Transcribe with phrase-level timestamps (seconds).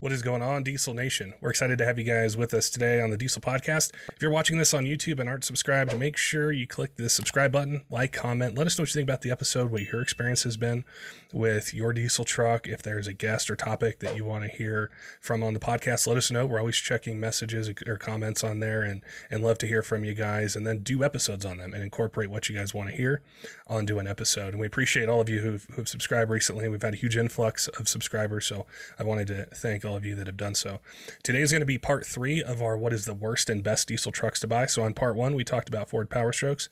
[0.00, 1.34] What is going on, Diesel Nation?
[1.42, 3.92] We're excited to have you guys with us today on the Diesel Podcast.
[4.16, 7.52] If you're watching this on YouTube and aren't subscribed, make sure you click the subscribe
[7.52, 8.56] button, like, comment.
[8.56, 10.86] Let us know what you think about the episode, what your experience has been
[11.34, 12.66] with your diesel truck.
[12.66, 16.06] If there's a guest or topic that you want to hear from on the podcast,
[16.06, 16.46] let us know.
[16.46, 20.14] We're always checking messages or comments on there and, and love to hear from you
[20.14, 23.20] guys and then do episodes on them and incorporate what you guys want to hear
[23.66, 24.54] onto an episode.
[24.54, 26.70] And we appreciate all of you who've, who've subscribed recently.
[26.70, 28.46] We've had a huge influx of subscribers.
[28.46, 28.64] So
[28.98, 30.80] I wanted to thank all of you that have done so.
[31.22, 33.88] Today is going to be part three of our what is the worst and best
[33.88, 34.66] diesel trucks to buy.
[34.66, 36.68] So on part one, we talked about Ford Power Strokes.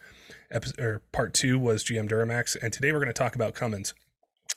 [0.51, 3.93] Episode, or part two was GM Duramax, and today we're going to talk about Cummins.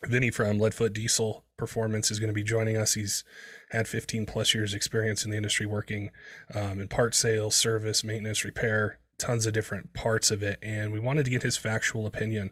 [0.06, 2.94] Vinny from Leadfoot Diesel Performance is going to be joining us.
[2.94, 3.24] He's
[3.72, 6.12] had 15 plus years experience in the industry working
[6.56, 10.58] um, in part sales, service, maintenance, repair, tons of different parts of it.
[10.62, 12.52] And we wanted to get his factual opinion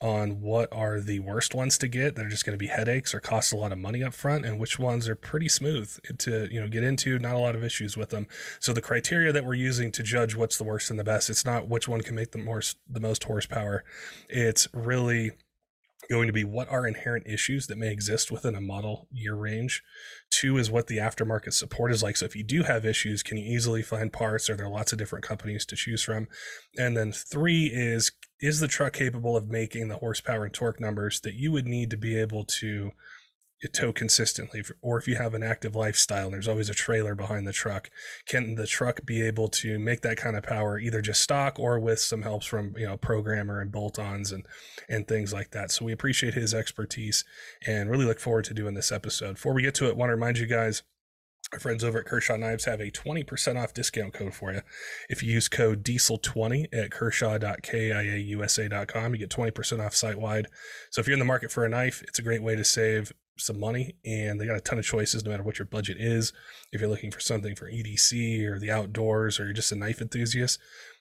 [0.00, 3.14] on what are the worst ones to get that are just going to be headaches
[3.14, 6.48] or cost a lot of money up front and which ones are pretty smooth to
[6.50, 8.26] you know get into not a lot of issues with them.
[8.58, 11.44] So the criteria that we're using to judge what's the worst and the best it's
[11.44, 13.84] not which one can make the most the most horsepower.
[14.28, 15.32] It's really
[16.10, 19.82] going to be what are inherent issues that may exist within a model year range.
[20.30, 22.16] Two is what the aftermarket support is like.
[22.16, 24.50] So if you do have issues, can you easily find parts?
[24.50, 26.26] Are there are lots of different companies to choose from?
[26.76, 31.20] And then three is is the truck capable of making the horsepower and torque numbers
[31.20, 32.90] that you would need to be able to
[33.68, 37.46] tow consistently or if you have an active lifestyle and there's always a trailer behind
[37.46, 37.90] the truck
[38.26, 41.78] can the truck be able to make that kind of power either just stock or
[41.78, 44.46] with some helps from you know programmer and bolt-ons and
[44.88, 47.24] and things like that so we appreciate his expertise
[47.66, 50.14] and really look forward to doing this episode before we get to it want to
[50.14, 50.82] remind you guys
[51.52, 54.60] our friends over at Kershaw Knives have a 20% off discount code for you.
[55.08, 60.46] If you use code diesel20 at kershaw.kaiusa.com, you get 20% off site wide.
[60.90, 63.12] So if you're in the market for a knife, it's a great way to save
[63.40, 66.32] some money and they got a ton of choices no matter what your budget is.
[66.72, 70.00] If you're looking for something for EDC or the outdoors or you're just a knife
[70.00, 70.58] enthusiast,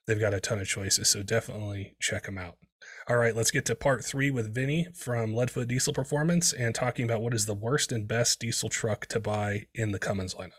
[0.07, 1.09] they've got a ton of choices.
[1.09, 2.55] So definitely check them out.
[3.07, 7.05] All right, let's get to part three with Vinny from Leadfoot Diesel Performance and talking
[7.05, 10.51] about what is the worst and best diesel truck to buy in the Cummins lineup.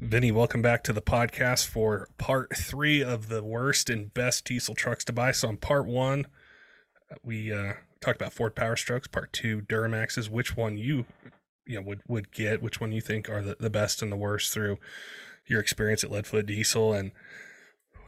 [0.00, 4.74] Vinny, welcome back to the podcast for part three of the worst and best diesel
[4.74, 5.30] trucks to buy.
[5.30, 6.26] So, on part one,
[7.22, 9.08] we uh, talked about Ford Power Strokes.
[9.08, 10.28] Part two, Duramaxes.
[10.28, 11.06] Which one you
[11.66, 12.62] you know would would get?
[12.62, 14.78] Which one you think are the, the best and the worst through
[15.46, 17.12] your experience at Leadfoot Diesel and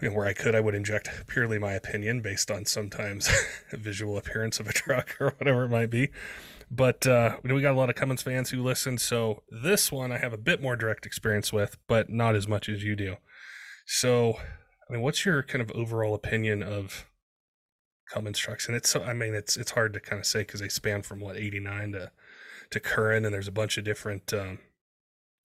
[0.00, 3.30] you know, where I could, I would inject purely my opinion based on sometimes
[3.72, 6.10] visual appearance of a truck or whatever it might be.
[6.70, 10.18] But uh, we got a lot of Cummins fans who listen, so this one I
[10.18, 13.16] have a bit more direct experience with, but not as much as you do.
[13.86, 14.34] So,
[14.88, 17.06] I mean, what's your kind of overall opinion of
[18.10, 20.60] Cummins trucks, and it's so I mean it's it's hard to kind of say because
[20.60, 22.10] they span from what eighty nine to
[22.70, 24.58] to current, and there's a bunch of different um,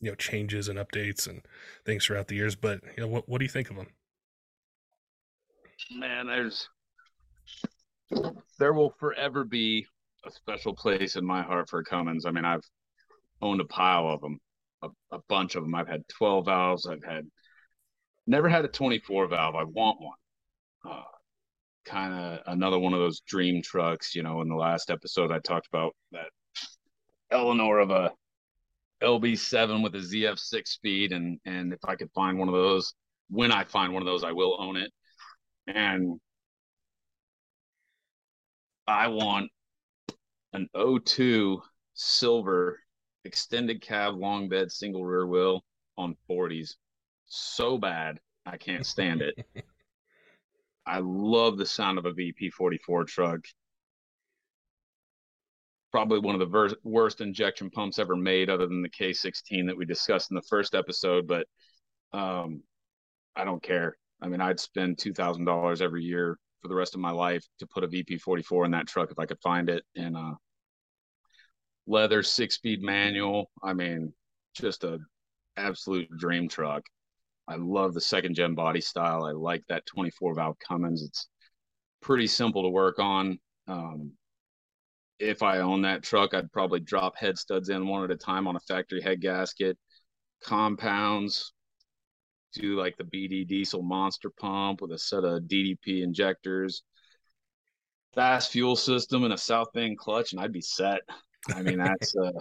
[0.01, 1.41] you know changes and updates and
[1.85, 2.55] things throughout the years.
[2.55, 3.87] But you know what what do you think of them?
[5.91, 6.67] Man, there's
[8.59, 9.85] there will forever be
[10.25, 12.25] a special place in my heart for Cummins.
[12.25, 12.63] I mean, I've
[13.41, 14.39] owned a pile of them,
[14.83, 15.75] a, a bunch of them.
[15.75, 16.85] I've had 12 valves.
[16.85, 17.25] I've had
[18.27, 19.55] never had a 24 valve.
[19.55, 20.17] I want one.
[20.85, 21.03] Uh,
[21.89, 24.15] kind of another one of those dream trucks.
[24.15, 26.29] You know, in the last episode, I talked about that
[27.31, 28.11] Eleanor of a
[29.01, 32.93] LB7 with a ZF6 speed, and and if I could find one of those,
[33.29, 34.91] when I find one of those, I will own it.
[35.67, 36.19] And
[38.87, 39.51] I want
[40.53, 41.61] an O2
[41.93, 42.79] silver
[43.25, 45.63] extended cab long bed single rear wheel
[45.97, 46.75] on 40s
[47.25, 49.45] so bad I can't stand it.
[50.89, 53.41] I love the sound of a VP44 truck.
[55.91, 59.77] Probably one of the ver- worst injection pumps ever made, other than the K16 that
[59.77, 61.27] we discussed in the first episode.
[61.27, 61.45] But
[62.11, 62.63] um,
[63.35, 63.97] I don't care.
[64.19, 67.45] I mean, I'd spend two thousand dollars every year for the rest of my life
[67.59, 69.83] to put a VP44 in that truck if I could find it.
[69.95, 70.33] And uh,
[71.85, 73.51] leather six speed manual.
[73.63, 74.11] I mean,
[74.55, 74.97] just a
[75.55, 76.83] absolute dream truck.
[77.49, 79.23] I love the second gen body style.
[79.23, 81.01] I like that 24 valve Cummins.
[81.01, 81.27] It's
[81.99, 83.39] pretty simple to work on.
[83.67, 84.11] Um,
[85.17, 88.47] if I own that truck, I'd probably drop head studs in one at a time
[88.47, 89.77] on a factory head gasket.
[90.43, 91.51] compounds,
[92.53, 96.83] do like the BD diesel monster pump with a set of DDP injectors,
[98.13, 101.01] FASS fuel system, and a South Bend clutch, and I'd be set.
[101.53, 102.31] I mean, that's uh,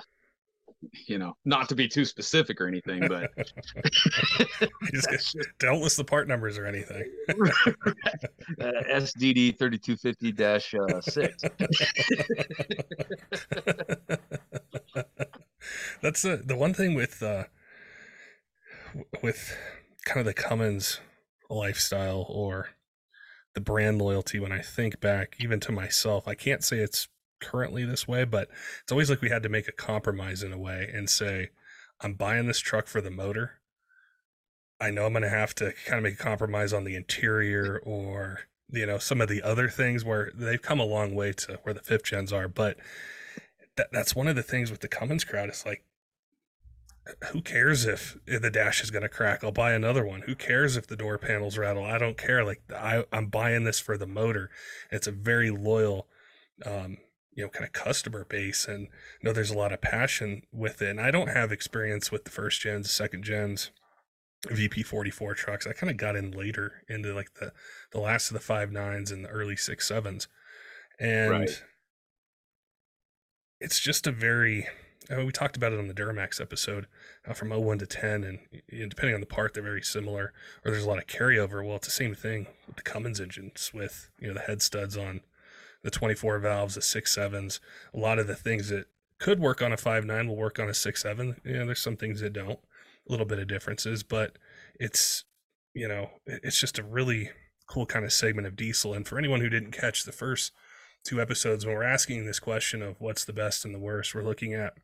[1.06, 3.30] you know, not to be too specific or anything, but
[4.92, 7.04] just, don't list the part numbers or anything.
[7.28, 11.42] uh, SDD thirty two fifty dash uh, six.
[16.00, 17.44] That's the the one thing with uh,
[19.22, 19.56] with
[20.04, 21.00] kind of the Cummins
[21.50, 22.70] lifestyle or
[23.54, 24.38] the brand loyalty.
[24.38, 27.08] When I think back, even to myself, I can't say it's
[27.40, 28.48] currently this way, but
[28.82, 31.50] it's always like we had to make a compromise in a way and say,
[32.00, 33.60] I'm buying this truck for the motor.
[34.80, 37.80] I know I'm going to have to kind of make a compromise on the interior
[37.84, 38.40] or,
[38.70, 41.74] you know, some of the other things where they've come a long way to where
[41.74, 42.46] the fifth gens are.
[42.46, 42.76] But
[43.76, 45.48] that, that's one of the things with the Cummins crowd.
[45.48, 45.84] It's like,
[47.32, 49.42] who cares if the dash is going to crack?
[49.42, 50.22] I'll buy another one.
[50.22, 51.84] Who cares if the door panels rattle?
[51.84, 52.44] I don't care.
[52.44, 54.50] Like I, I'm buying this for the motor.
[54.90, 56.06] It's a very loyal
[56.66, 56.98] um,
[57.38, 58.88] you know kind of customer base and you
[59.22, 62.30] know there's a lot of passion with it and i don't have experience with the
[62.30, 63.70] first gens second gens
[64.48, 67.52] vp44 trucks i kind of got in later into like the
[67.92, 70.26] the last of the five nines and the early six sevens
[70.98, 71.62] and right.
[73.60, 74.66] it's just a very
[75.10, 76.86] I mean, we talked about it on the Duramax episode
[77.26, 78.40] uh, from 01 to 10, and
[78.70, 81.64] you know, depending on the part, they're very similar, or there's a lot of carryover.
[81.64, 84.98] Well, it's the same thing with the Cummins engines, with you know the head studs
[84.98, 85.22] on
[85.82, 87.60] the 24 valves, the six sevens.
[87.94, 88.86] A lot of the things that
[89.18, 91.36] could work on a five nine will work on a six seven.
[91.44, 92.58] You know, there's some things that don't.
[93.08, 94.36] A little bit of differences, but
[94.78, 95.24] it's
[95.74, 97.30] you know it's just a really
[97.66, 98.94] cool kind of segment of diesel.
[98.94, 100.52] And for anyone who didn't catch the first
[101.04, 104.22] two episodes, when we're asking this question of what's the best and the worst, we're
[104.22, 104.74] looking at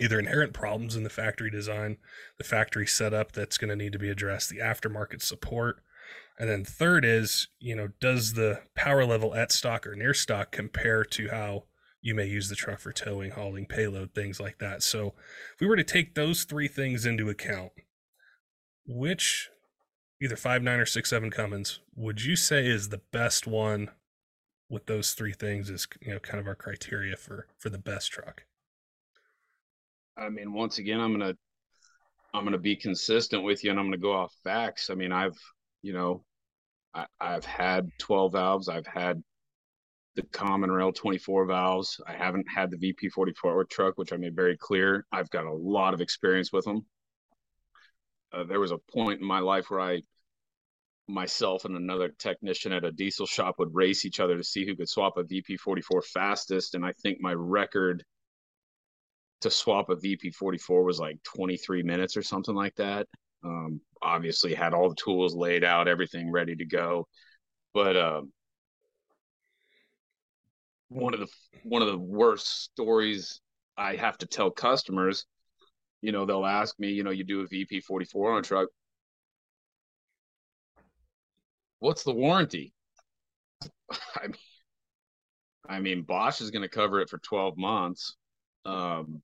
[0.00, 1.98] either inherent problems in the factory design,
[2.38, 5.82] the factory setup that's going to need to be addressed, the aftermarket support,
[6.38, 10.50] and then third is, you know, does the power level at stock or near stock
[10.50, 11.64] compare to how
[12.02, 14.82] you may use the truck for towing, hauling, payload, things like that.
[14.82, 15.14] So
[15.54, 17.72] if we were to take those three things into account,
[18.86, 19.48] which
[20.20, 23.90] either five nine or six seven Cummins would you say is the best one
[24.68, 28.10] with those three things is you know kind of our criteria for for the best
[28.10, 28.44] truck?
[30.16, 31.34] I mean, once again, I'm gonna
[32.34, 34.90] I'm gonna be consistent with you, and I'm gonna go off facts.
[34.90, 35.38] I mean, I've
[35.84, 36.24] you know,
[36.94, 38.68] I, I've had 12 valves.
[38.70, 39.22] I've had
[40.16, 42.00] the common rail 24 valves.
[42.08, 45.04] I haven't had the VP 44 truck, which I made very clear.
[45.12, 46.86] I've got a lot of experience with them.
[48.32, 50.00] Uh, there was a point in my life where I,
[51.06, 54.76] myself and another technician at a diesel shop would race each other to see who
[54.76, 56.74] could swap a VP 44 fastest.
[56.74, 58.02] And I think my record
[59.42, 63.06] to swap a VP 44 was like 23 minutes or something like that.
[63.44, 67.06] Um, obviously, had all the tools laid out, everything ready to go.
[67.74, 68.32] But um,
[70.88, 71.28] one of the
[71.64, 73.40] one of the worst stories
[73.76, 75.26] I have to tell customers,
[76.00, 78.68] you know, they'll ask me, you know, you do a VP 44 on a truck.
[81.80, 82.72] What's the warranty?
[83.90, 84.36] I mean,
[85.68, 88.16] I mean, Bosch is going to cover it for 12 months.
[88.64, 89.22] Um,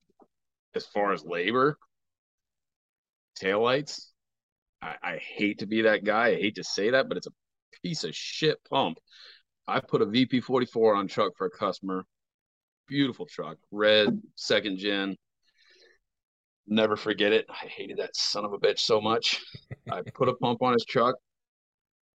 [0.74, 1.78] as far as labor,
[3.40, 4.06] taillights,
[4.82, 6.28] I, I hate to be that guy.
[6.28, 7.32] I hate to say that, but it's a
[7.82, 8.98] piece of shit pump.
[9.66, 12.04] I put a VP44 on truck for a customer.
[12.88, 15.16] Beautiful truck, red, second gen.
[16.66, 17.46] Never forget it.
[17.48, 19.40] I hated that son of a bitch so much.
[19.90, 21.16] I put a pump on his truck.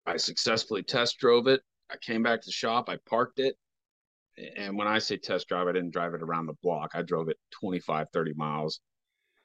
[0.05, 1.61] I successfully test drove it.
[1.89, 2.89] I came back to the shop.
[2.89, 3.55] I parked it.
[4.57, 6.91] And when I say test drive, I didn't drive it around the block.
[6.93, 8.81] I drove it 25, 30 miles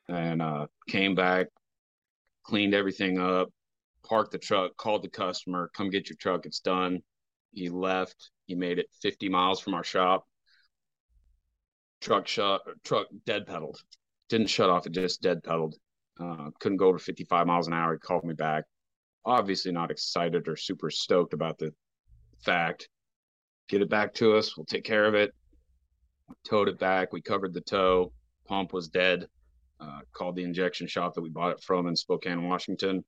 [0.09, 1.47] and uh, came back,
[2.43, 3.51] cleaned everything up,
[4.05, 7.01] parked the truck, called the customer, come get your truck, it's done.
[7.53, 8.31] He left.
[8.47, 10.25] He made it 50 miles from our shop.
[12.01, 13.79] Truck shut, truck dead pedaled.
[14.29, 15.77] Didn't shut off, it just dead pedaled.
[16.19, 17.95] Uh, couldn't go over 55 miles an hour.
[17.95, 18.65] He called me back.
[19.25, 21.75] Obviously, not excited or super stoked about the
[22.45, 22.89] fact.
[23.69, 24.57] Get it back to us.
[24.57, 25.33] We'll take care of it.
[26.45, 27.13] Towed it back.
[27.13, 28.13] We covered the tow.
[28.47, 29.27] Pump was dead
[29.81, 33.05] uh, called the injection shop that we bought it from in Spokane, Washington.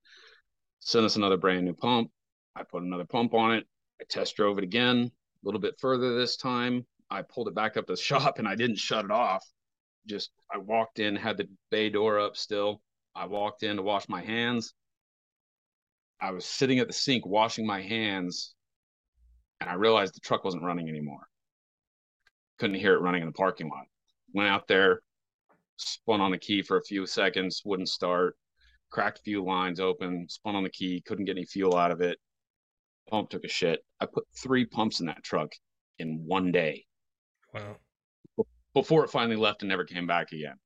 [0.81, 2.11] Sent us another brand new pump.
[2.57, 3.67] I put another pump on it.
[4.01, 5.11] I test drove it again, a
[5.47, 6.87] little bit further this time.
[7.11, 9.45] I pulled it back up to the shop and I didn't shut it off.
[10.07, 12.83] Just I walked in, had the bay door up still.
[13.15, 14.75] I walked in to wash my hands.
[16.21, 18.55] I was sitting at the sink washing my hands
[19.61, 21.27] and I realized the truck wasn't running anymore.
[22.59, 23.85] Couldn't hear it running in the parking lot.
[24.35, 25.03] Went out there,
[25.83, 28.37] spun on the key for a few seconds, wouldn't start.
[28.91, 32.01] cracked a few lines open, spun on the key, couldn't get any fuel out of
[32.01, 32.19] it.
[33.09, 33.85] Pump took a shit.
[34.01, 35.51] I put three pumps in that truck
[35.99, 36.85] in one day.
[37.55, 37.77] Wow.
[38.75, 40.57] Before it finally left and never came back again.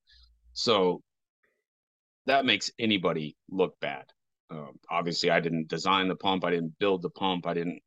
[0.52, 1.02] So
[2.26, 4.04] that makes anybody look bad.
[4.50, 6.44] Um, obviously, I didn't design the pump.
[6.44, 7.46] I didn't build the pump.
[7.46, 7.80] I didn't.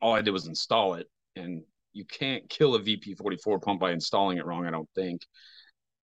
[0.00, 1.62] All I did was install it, and
[1.92, 4.66] you can't kill a VP44 pump by installing it wrong.
[4.66, 5.22] I don't think.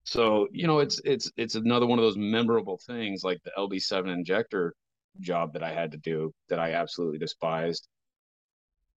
[0.05, 4.13] So you know, it's it's it's another one of those memorable things, like the LB7
[4.13, 4.75] injector
[5.21, 7.89] job that I had to do that I absolutely despised.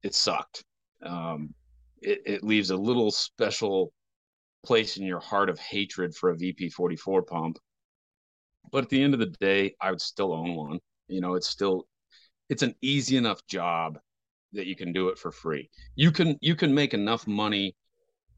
[0.03, 0.65] It sucked.
[1.03, 1.55] Um,
[2.01, 3.93] it, it leaves a little special
[4.65, 7.59] place in your heart of hatred for a VP44 pump.
[8.71, 10.79] But at the end of the day, I would still own one.
[11.09, 11.87] You know, it's still
[12.49, 13.99] it's an easy enough job
[14.53, 15.69] that you can do it for free.
[15.97, 17.75] You can you can make enough money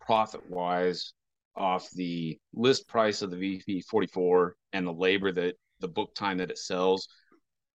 [0.01, 1.13] profit wise
[1.57, 6.51] off the list price of the VP44 and the labor that the book time that
[6.51, 7.09] it sells.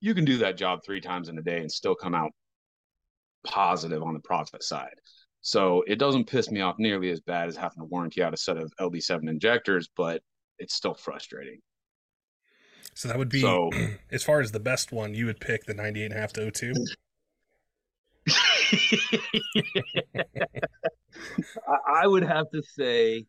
[0.01, 2.31] You can do that job three times in a day and still come out
[3.47, 4.95] positive on the profit side.
[5.43, 8.37] So it doesn't piss me off nearly as bad as having to warranty out a
[8.37, 10.23] set of LB7 injectors, but
[10.59, 11.61] it's still frustrating.
[12.95, 13.71] So that would be, so,
[14.11, 16.73] as far as the best one, you would pick the 98.5 to 02?
[21.87, 23.25] I would have to say,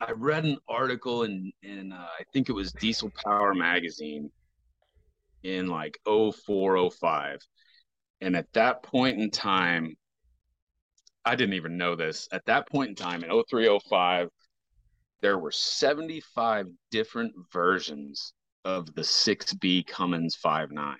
[0.00, 4.30] I read an article in, in uh, I think it was Diesel Power Magazine
[5.42, 7.38] in like 0405
[8.20, 9.96] and at that point in time,
[11.24, 12.28] I didn't even know this.
[12.32, 14.28] At that point in time, in 0305,
[15.20, 18.32] there were 75 different versions
[18.64, 20.96] of the 6B Cummins 59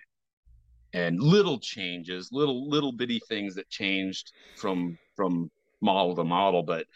[0.92, 5.50] and little changes, little little bitty things that changed from from
[5.80, 6.86] model to model, but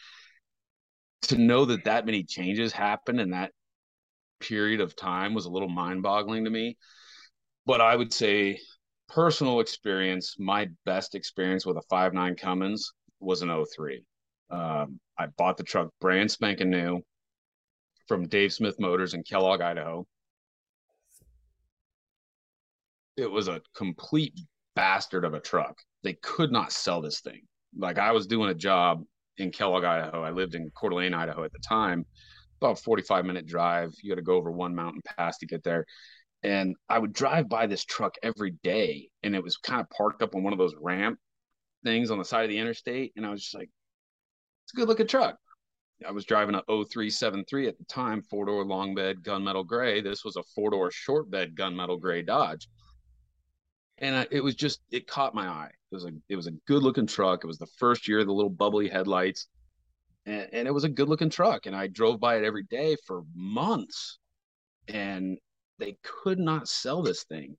[1.23, 3.53] to know that that many changes happened in that
[4.41, 6.77] period of time was a little mind-boggling to me.
[7.67, 8.59] But I would say
[9.09, 14.05] personal experience, my best experience with a five nine Cummins was an 03.
[14.51, 17.03] Um, I bought the truck brand spanking new
[18.09, 20.07] from Dave Smith Motors in Kellogg, Idaho.
[23.17, 24.41] It was a complete
[24.75, 25.77] bastard of a truck.
[26.03, 27.43] They could not sell this thing.
[27.77, 29.05] Like I was doing a job
[29.41, 30.23] in Kellogg, Idaho.
[30.23, 32.07] I lived in Coeur d'Alene, Idaho at the time.
[32.61, 33.95] About 45 minute drive.
[34.03, 35.87] You got to go over one mountain pass to get there
[36.43, 40.23] and I would drive by this truck every day, and it was kind of parked
[40.23, 41.19] up on one of those ramp
[41.85, 43.71] things on the side of the interstate, and I was just like,
[44.65, 45.39] "It's a good looking truck."
[46.07, 50.01] I was driving a 0373 at the time, four door long bed gunmetal gray.
[50.01, 52.69] This was a four door short bed gunmetal gray Dodge,
[54.01, 55.71] and I, it was just it caught my eye.
[55.91, 57.45] It was a it was a good looking truck.
[57.45, 59.47] It was the first year the little bubbly headlights,
[60.27, 61.67] and, and it was a good looking truck.
[61.67, 64.19] And I drove by it every day for months,
[64.89, 65.39] and
[65.79, 67.57] they could not sell this thing.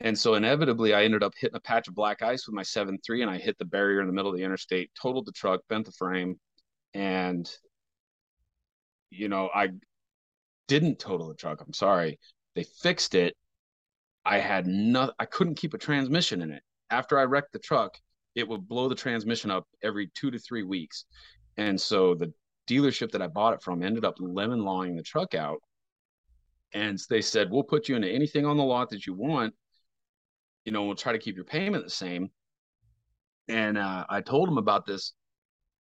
[0.00, 3.22] And so inevitably, I ended up hitting a patch of black ice with my 7.3
[3.22, 5.86] and I hit the barrier in the middle of the interstate, totaled the truck, bent
[5.86, 6.38] the frame.
[6.94, 7.48] And,
[9.10, 9.70] you know, I
[10.68, 11.60] didn't total the truck.
[11.60, 12.18] I'm sorry.
[12.54, 13.36] They fixed it.
[14.26, 16.62] I had no, I couldn't keep a transmission in it.
[16.90, 17.98] After I wrecked the truck,
[18.34, 21.04] it would blow the transmission up every two to three weeks.
[21.56, 22.32] And so the
[22.68, 25.60] dealership that I bought it from ended up lemon lawing the truck out.
[26.72, 29.54] And they said we'll put you into anything on the lot that you want.
[30.64, 32.30] You know we'll try to keep your payment the same.
[33.48, 35.12] And uh, i told them about this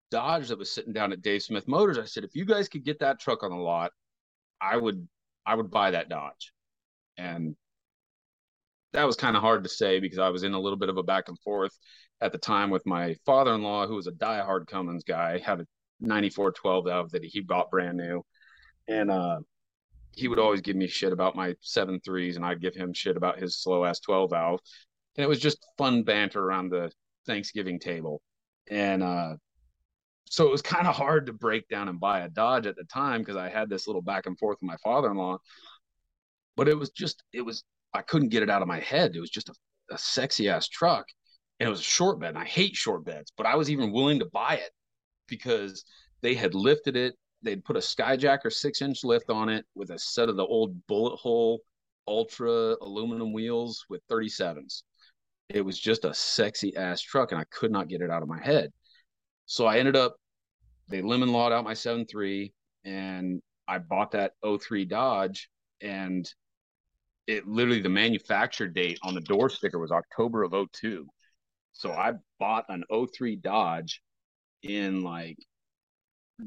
[0.09, 1.99] dodge that was sitting down at dave smith motors.
[1.99, 3.91] I said if you guys could get that truck on the lot
[4.59, 5.07] i would
[5.45, 6.51] i would buy that dodge.
[7.17, 7.55] And
[8.93, 10.97] that was kind of hard to say because i was in a little bit of
[10.97, 11.77] a back and forth
[12.21, 15.67] at the time with my father-in-law who was a diehard cummins guy had a
[16.03, 18.23] 9412 of that he bought brand new.
[18.87, 19.39] And uh
[20.15, 23.17] he would always give me shit about my seven threes, and I'd give him shit
[23.17, 24.59] about his slow ass twelve valve,
[25.17, 26.91] and it was just fun banter around the
[27.25, 28.21] Thanksgiving table,
[28.69, 29.37] and uh,
[30.29, 32.83] so it was kind of hard to break down and buy a Dodge at the
[32.83, 35.39] time because I had this little back and forth with my father in law,
[36.55, 39.15] but it was just it was I couldn't get it out of my head.
[39.15, 39.53] It was just a,
[39.91, 41.05] a sexy ass truck,
[41.59, 43.91] and it was a short bed, and I hate short beds, but I was even
[43.91, 44.71] willing to buy it
[45.27, 45.85] because
[46.21, 47.15] they had lifted it.
[47.41, 50.75] They'd put a skyjacker six inch lift on it with a set of the old
[50.87, 51.61] bullet hole
[52.07, 54.83] ultra aluminum wheels with 37s
[55.49, 58.27] it was just a sexy ass truck and i could not get it out of
[58.27, 58.71] my head.
[59.45, 60.15] So i ended up
[60.89, 62.51] they lemon lawed out my 7.3
[62.83, 65.49] and i bought that 03 dodge
[65.81, 66.29] and
[67.27, 71.07] it literally the manufacture date on the door sticker was october of 02
[71.71, 74.01] so i bought an 03 dodge
[74.61, 75.37] in like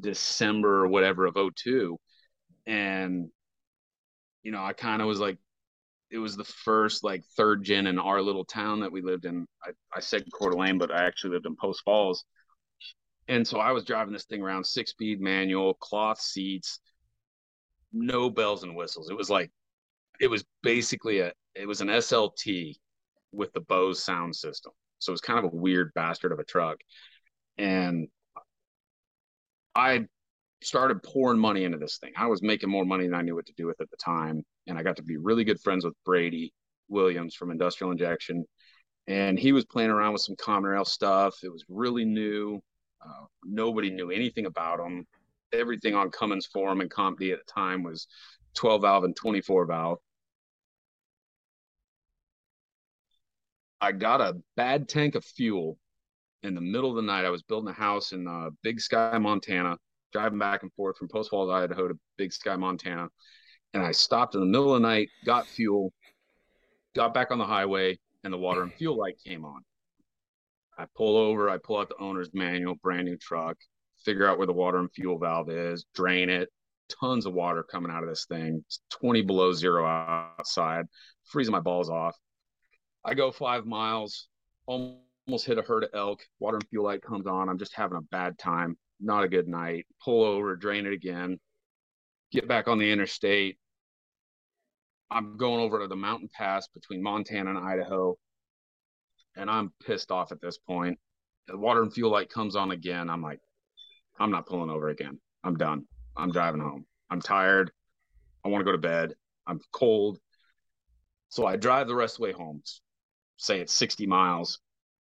[0.01, 1.99] December or whatever of 02.
[2.67, 3.31] and
[4.43, 5.39] you know, I kind of was like,
[6.11, 9.45] it was the first like third gen in our little town that we lived in.
[9.65, 12.25] I, I said Coeur d'Alene, but I actually lived in Post Falls.
[13.27, 16.79] And so I was driving this thing around six speed manual, cloth seats,
[17.93, 19.11] no bells and whistles.
[19.11, 19.51] It was like,
[20.21, 22.75] it was basically a, it was an SLT
[23.33, 24.73] with the Bose sound system.
[24.99, 26.79] So it was kind of a weird bastard of a truck.
[27.59, 28.09] And
[29.75, 30.07] I
[30.63, 32.13] started pouring money into this thing.
[32.17, 34.43] I was making more money than I knew what to do with at the time.
[34.67, 36.53] And I got to be really good friends with Brady
[36.89, 38.45] Williams from Industrial Injection.
[39.07, 41.37] And he was playing around with some common rail stuff.
[41.43, 42.61] It was really new.
[43.05, 45.07] Uh, nobody knew anything about them.
[45.53, 48.09] Everything on Cummins Forum and CompD at the time was
[48.55, 49.99] 12 valve and 24 valve.
[53.81, 55.79] I got a bad tank of fuel
[56.43, 57.25] in the middle of the night.
[57.25, 59.77] I was building a house in uh, Big Sky, Montana,
[60.13, 63.09] driving back and forth from Post Falls, Idaho to Big Sky, Montana.
[63.75, 65.93] And I stopped in the middle of the night, got fuel,
[66.95, 69.63] got back on the highway, and the water and fuel light came on.
[70.79, 73.57] I pull over, I pull out the owner's manual, brand new truck,
[74.05, 76.49] figure out where the water and fuel valve is, drain it.
[77.01, 78.63] Tons of water coming out of this thing.
[78.65, 80.87] It's 20 below zero outside,
[81.25, 82.17] freezing my balls off.
[83.07, 84.27] I go five miles,
[84.67, 86.27] almost hit a herd of elk.
[86.41, 87.49] Water and fuel light comes on.
[87.49, 88.77] I'm just having a bad time.
[89.01, 89.87] Not a good night.
[90.05, 91.39] Pull over, drain it again,
[92.33, 93.59] get back on the interstate.
[95.09, 98.17] I'm going over to the mountain pass between Montana and Idaho,
[99.37, 100.99] and I'm pissed off at this point.
[101.47, 103.09] The water and fuel light comes on again.
[103.09, 103.39] I'm like,
[104.19, 105.21] I'm not pulling over again.
[105.45, 105.85] I'm done.
[106.17, 106.87] I'm driving home.
[107.09, 107.71] I'm tired.
[108.45, 109.15] I want to go to bed.
[109.47, 110.19] I'm cold.
[111.29, 112.63] So I drive the rest of the way home.
[113.37, 114.61] Say it's 60 miles.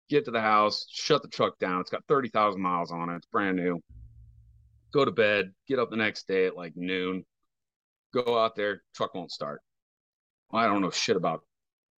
[0.09, 1.81] Get to the house, shut the truck down.
[1.81, 3.17] It's got 30,000 miles on it.
[3.17, 3.79] It's brand new.
[4.93, 7.25] Go to bed, get up the next day at like noon.
[8.13, 9.61] Go out there, truck won't start.
[10.51, 11.43] I don't know shit about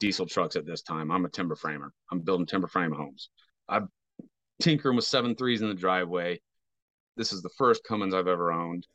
[0.02, 1.10] diesel trucks at this time.
[1.10, 1.94] I'm a timber framer.
[2.12, 3.30] I'm building timber frame homes.
[3.70, 3.88] I'm
[4.62, 6.41] tinkering with seven threes in the driveway.
[7.15, 8.88] This is the first Cummins I've ever owned.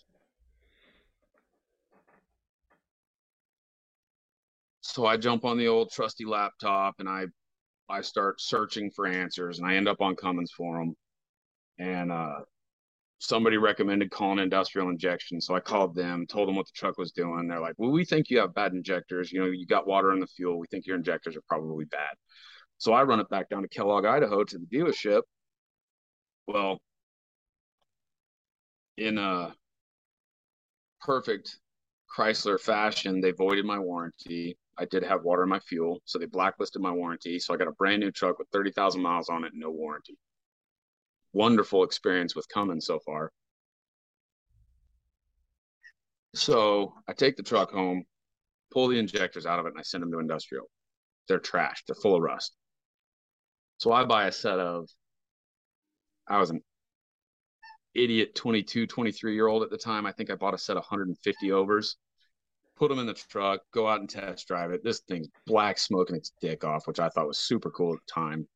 [4.86, 7.26] So I jump on the old trusty laptop and I
[7.88, 10.94] I start searching for answers and I end up on Cummins forum.
[11.78, 12.40] And uh,
[13.18, 15.40] somebody recommended calling industrial injection.
[15.40, 17.48] So I called them told them what the truck was doing.
[17.48, 19.32] They're like well we think you have bad injectors.
[19.32, 20.58] You know you got water in the fuel.
[20.58, 22.14] We think your injectors are probably bad.
[22.78, 25.22] So I run it back down to Kellogg Idaho to the dealership.
[26.46, 26.78] Well
[28.96, 29.54] in a
[31.02, 31.58] perfect
[32.16, 36.26] Chrysler fashion they voided my warranty I did have water in my fuel, so they
[36.26, 37.38] blacklisted my warranty.
[37.38, 40.18] So I got a brand new truck with 30,000 miles on it, no warranty.
[41.32, 43.32] Wonderful experience with Cummins so far.
[46.34, 48.04] So I take the truck home,
[48.70, 50.66] pull the injectors out of it, and I send them to industrial.
[51.28, 52.54] They're trashed, they're full of rust.
[53.78, 54.88] So I buy a set of,
[56.28, 56.62] I was an
[57.94, 60.04] idiot 22, 23 year old at the time.
[60.04, 61.96] I think I bought a set of 150 overs
[62.76, 64.84] put them in the truck, go out and test drive it.
[64.84, 68.12] This thing's black smoking its dick off, which I thought was super cool at the
[68.12, 68.46] time.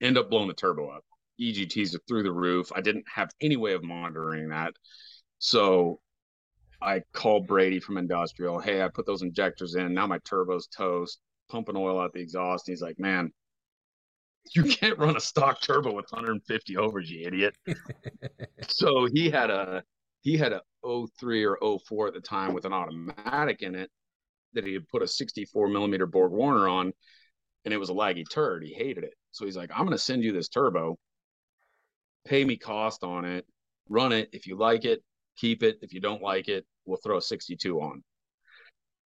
[0.00, 1.04] End up blowing the turbo up.
[1.40, 2.70] EGTs are through the roof.
[2.74, 4.74] I didn't have any way of monitoring that.
[5.38, 6.00] So
[6.80, 8.60] I called Brady from Industrial.
[8.60, 9.94] Hey, I put those injectors in.
[9.94, 11.20] Now my turbo's toast,
[11.50, 12.68] pumping oil out the exhaust.
[12.68, 13.32] And he's like, man,
[14.54, 17.56] you can't run a stock turbo with 150 overs, you idiot.
[18.68, 19.82] so he had a
[20.22, 23.90] he had a 03 or 04 at the time with an automatic in it
[24.54, 26.92] that he had put a 64 millimeter Borg Warner on,
[27.64, 28.62] and it was a laggy turd.
[28.64, 29.14] He hated it.
[29.32, 30.98] So he's like, I'm going to send you this turbo,
[32.24, 33.46] pay me cost on it,
[33.88, 34.28] run it.
[34.32, 35.02] If you like it,
[35.36, 35.78] keep it.
[35.82, 38.02] If you don't like it, we'll throw a 62 on.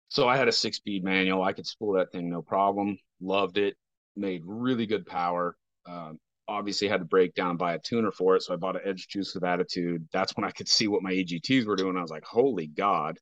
[0.10, 1.44] So I had a six speed manual.
[1.44, 2.98] I could spool that thing no problem.
[3.22, 3.76] Loved it.
[4.16, 5.56] Made really good power.
[5.86, 8.44] Um, obviously had to break down buy a tuner for it.
[8.44, 10.08] So I bought an Edge Juice of Attitude.
[10.12, 11.98] That's when I could see what my EGTs were doing.
[11.98, 13.18] I was like, holy God,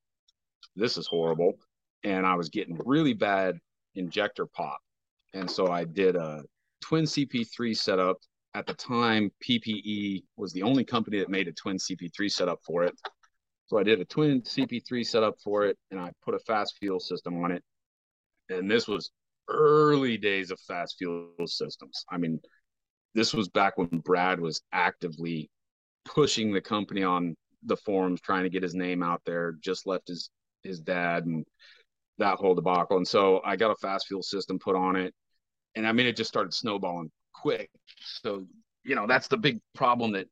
[0.76, 1.54] this is horrible.
[2.04, 3.58] And I was getting really bad
[3.96, 4.80] injector pop.
[5.34, 6.44] And so I did a
[6.82, 8.18] twin CP3 setup.
[8.56, 12.84] At the time, PPE was the only company that made a twin CP3 setup for
[12.84, 12.94] it.
[13.66, 17.00] So I did a twin CP3 setup for it and I put a FASS fuel
[17.00, 17.64] system on it.
[18.50, 19.12] And this was
[19.48, 22.06] early days of FASS fuel systems.
[22.12, 22.40] I mean,
[23.14, 25.50] this was back when Brad was actively
[26.06, 29.56] pushing the company on the forums, trying to get his name out there.
[29.62, 30.30] Just left his
[30.64, 31.46] his dad and
[32.18, 32.98] that whole debacle.
[32.98, 35.14] And so I got a FASS fuel system put on it,
[35.76, 37.70] and I mean it just started snowballing quick.
[38.00, 38.46] So
[38.84, 40.28] you know that's the big problem that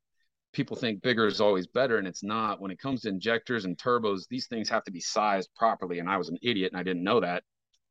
[0.53, 3.77] people think bigger is always better and it's not when it comes to injectors and
[3.77, 6.83] turbos these things have to be sized properly and i was an idiot and i
[6.83, 7.43] didn't know that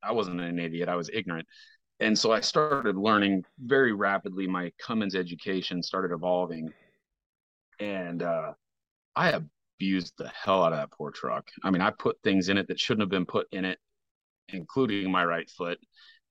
[0.03, 1.47] i wasn't an idiot i was ignorant
[2.01, 6.71] and so i started learning very rapidly my cummins education started evolving.
[7.79, 8.53] And uh,
[9.17, 11.49] i abused the hell out of that poor truck.
[11.63, 13.79] I mean i put things in it that shouldn't have been put in it
[14.49, 15.79] including my right foot.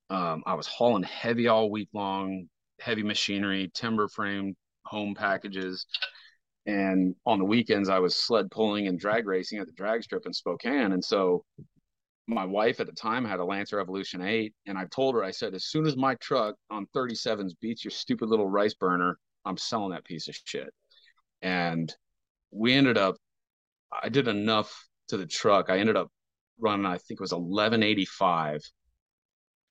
[0.10, 2.48] Um, i was hauling heavy all week long
[2.80, 4.56] heavy machinery timber frame
[4.86, 5.86] home packages.
[6.66, 10.26] And on the weekends, I was sled pulling and drag racing at the drag strip
[10.26, 10.92] in Spokane.
[10.92, 11.44] And so
[12.30, 14.54] my wife at the time had a Lancer Evolution 8.
[14.68, 17.92] And I told her, I said, as soon as my truck on 37s beats your
[17.92, 20.70] stupid little rice burner, I'm selling that piece of shit.
[21.42, 21.94] And
[22.52, 23.16] we ended up,
[24.04, 25.70] I did enough to the truck.
[25.70, 26.10] I ended up
[26.60, 28.62] running, I think it was 1185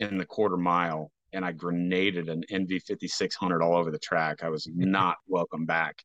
[0.01, 1.11] in the quarter mile.
[1.33, 4.43] And I grenaded an NV 5600 all over the track.
[4.43, 6.03] I was not welcome back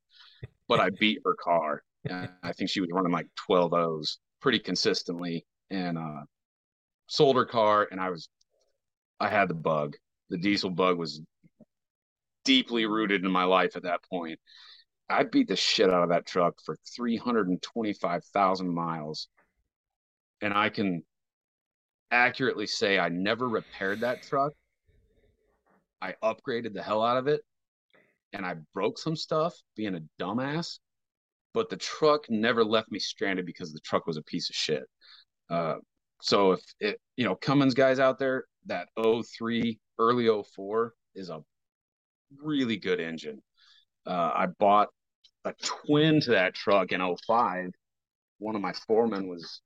[0.67, 1.83] but I beat her car.
[2.05, 6.21] And I think she was running like 12 O's pretty consistently and uh,
[7.07, 7.87] sold her car.
[7.89, 8.29] And I was,
[9.19, 9.95] I had the bug.
[10.29, 11.21] The diesel bug was
[12.43, 14.39] deeply rooted in my life at that point.
[15.09, 19.27] I beat the shit out of that truck for 325,000 miles.
[20.41, 21.03] And I can
[22.11, 24.53] accurately say I never repaired that truck.
[26.01, 27.41] I upgraded the hell out of it
[28.33, 30.79] and I broke some stuff being a dumbass,
[31.53, 34.83] but the truck never left me stranded because the truck was a piece of shit.
[35.49, 35.75] Uh,
[36.23, 41.41] so if it, you know, Cummins guys out there, that 03, early 04 is a
[42.41, 43.41] really good engine.
[44.05, 44.89] Uh, I bought
[45.45, 47.71] a twin to that truck in 05.
[48.39, 49.61] One of my foremen was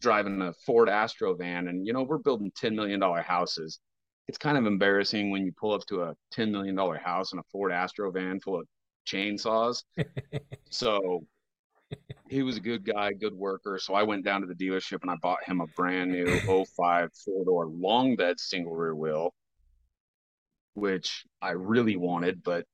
[0.00, 3.80] driving a Ford Astro van, and you know, we're building $10 million houses
[4.28, 7.42] it's kind of embarrassing when you pull up to a $10 million house in a
[7.52, 8.66] Ford Astro van full of
[9.06, 9.82] chainsaws.
[10.70, 11.26] so
[12.28, 13.78] he was a good guy, good worker.
[13.78, 16.40] So I went down to the dealership and I bought him a brand new
[16.76, 19.34] 05 four door long bed single rear wheel,
[20.74, 22.66] which I really wanted, but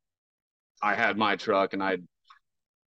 [0.82, 1.98] I had my truck and I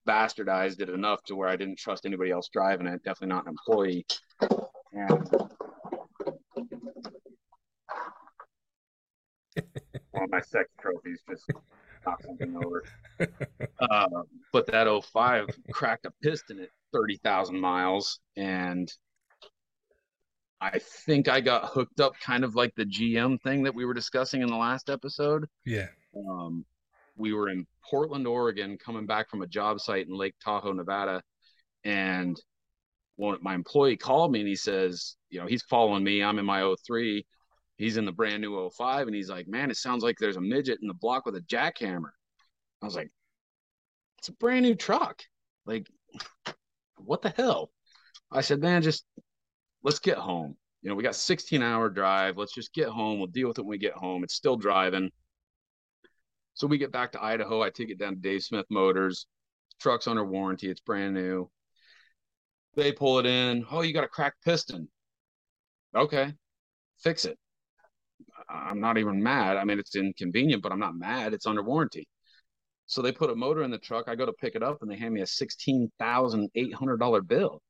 [0.07, 3.49] bastardized it enough to where I didn't trust anybody else driving it, definitely not an
[3.49, 4.05] employee.
[4.93, 5.29] And
[10.11, 11.49] one of my sex trophies just
[12.05, 12.83] knocked something over.
[13.79, 14.07] Uh,
[14.51, 18.19] but that 05 cracked a piston at 30,000 miles.
[18.35, 18.91] And
[20.59, 23.93] I think I got hooked up kind of like the GM thing that we were
[23.93, 25.45] discussing in the last episode.
[25.65, 25.87] Yeah.
[26.15, 26.65] Um,
[27.15, 31.21] we were in Portland, Oregon, coming back from a job site in Lake Tahoe, Nevada.
[31.83, 32.39] And
[33.15, 36.23] one, my employee called me and he says, you know, he's following me.
[36.23, 37.25] I'm in my 03
[37.81, 40.41] he's in the brand new 05 and he's like, man, it sounds like there's a
[40.41, 42.11] midget in the block with a jackhammer.
[42.81, 43.09] I was like,
[44.19, 45.23] it's a brand new truck.
[45.65, 45.87] Like,
[46.97, 47.71] what the hell?
[48.31, 49.03] I said, man, just
[49.83, 50.55] let's get home.
[50.83, 52.37] You know, we got 16 hour drive.
[52.37, 53.17] Let's just get home.
[53.17, 54.23] We'll deal with it when we get home.
[54.23, 55.09] It's still driving.
[56.53, 57.63] So we get back to Idaho.
[57.63, 59.25] I take it down to Dave Smith Motors.
[59.79, 60.69] Truck's under warranty.
[60.69, 61.49] It's brand new.
[62.75, 63.65] They pull it in.
[63.71, 64.87] Oh, you got a cracked piston.
[65.95, 66.33] Okay,
[66.99, 67.37] fix it.
[68.51, 69.57] I'm not even mad.
[69.57, 71.33] I mean, it's inconvenient, but I'm not mad.
[71.33, 72.07] It's under warranty.
[72.85, 74.07] So they put a motor in the truck.
[74.07, 76.97] I go to pick it up, and they hand me a sixteen thousand eight hundred
[76.97, 77.61] dollar bill.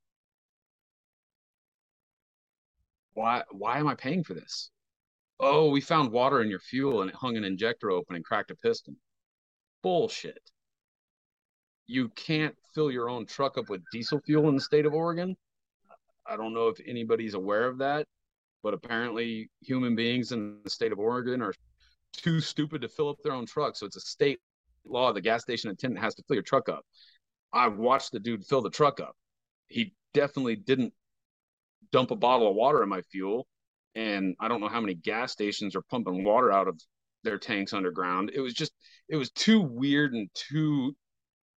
[3.13, 3.44] Why?
[3.52, 4.72] Why am I paying for this?
[5.39, 8.52] Oh, we found water in your fuel, and it hung an injector open and cracked
[8.52, 8.96] a piston.
[9.84, 10.41] Bullshit.
[11.88, 15.36] You can't fill your own truck up with diesel fuel in the state of Oregon.
[16.26, 18.08] I don't know if anybody's aware of that
[18.63, 21.54] but apparently human beings in the state of Oregon are
[22.13, 23.76] too stupid to fill up their own truck.
[23.76, 24.39] So it's a state
[24.86, 25.12] law.
[25.13, 26.86] The gas station attendant has to fill your truck up.
[27.54, 29.15] I watched the dude fill the truck up.
[29.67, 30.93] He definitely didn't
[31.91, 33.47] dump a bottle of water in my fuel.
[33.95, 36.80] And I don't know how many gas stations are pumping water out of
[37.24, 38.32] their tanks underground.
[38.34, 38.71] It was just,
[39.10, 40.95] it was too weird and too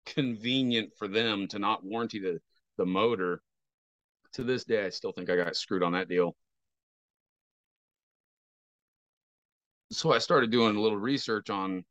[0.07, 2.41] convenient for them to not warranty the,
[2.79, 3.43] the motor.
[4.35, 6.35] To this day, I still think I got screwed on that deal.
[9.95, 11.85] So I started doing a little research on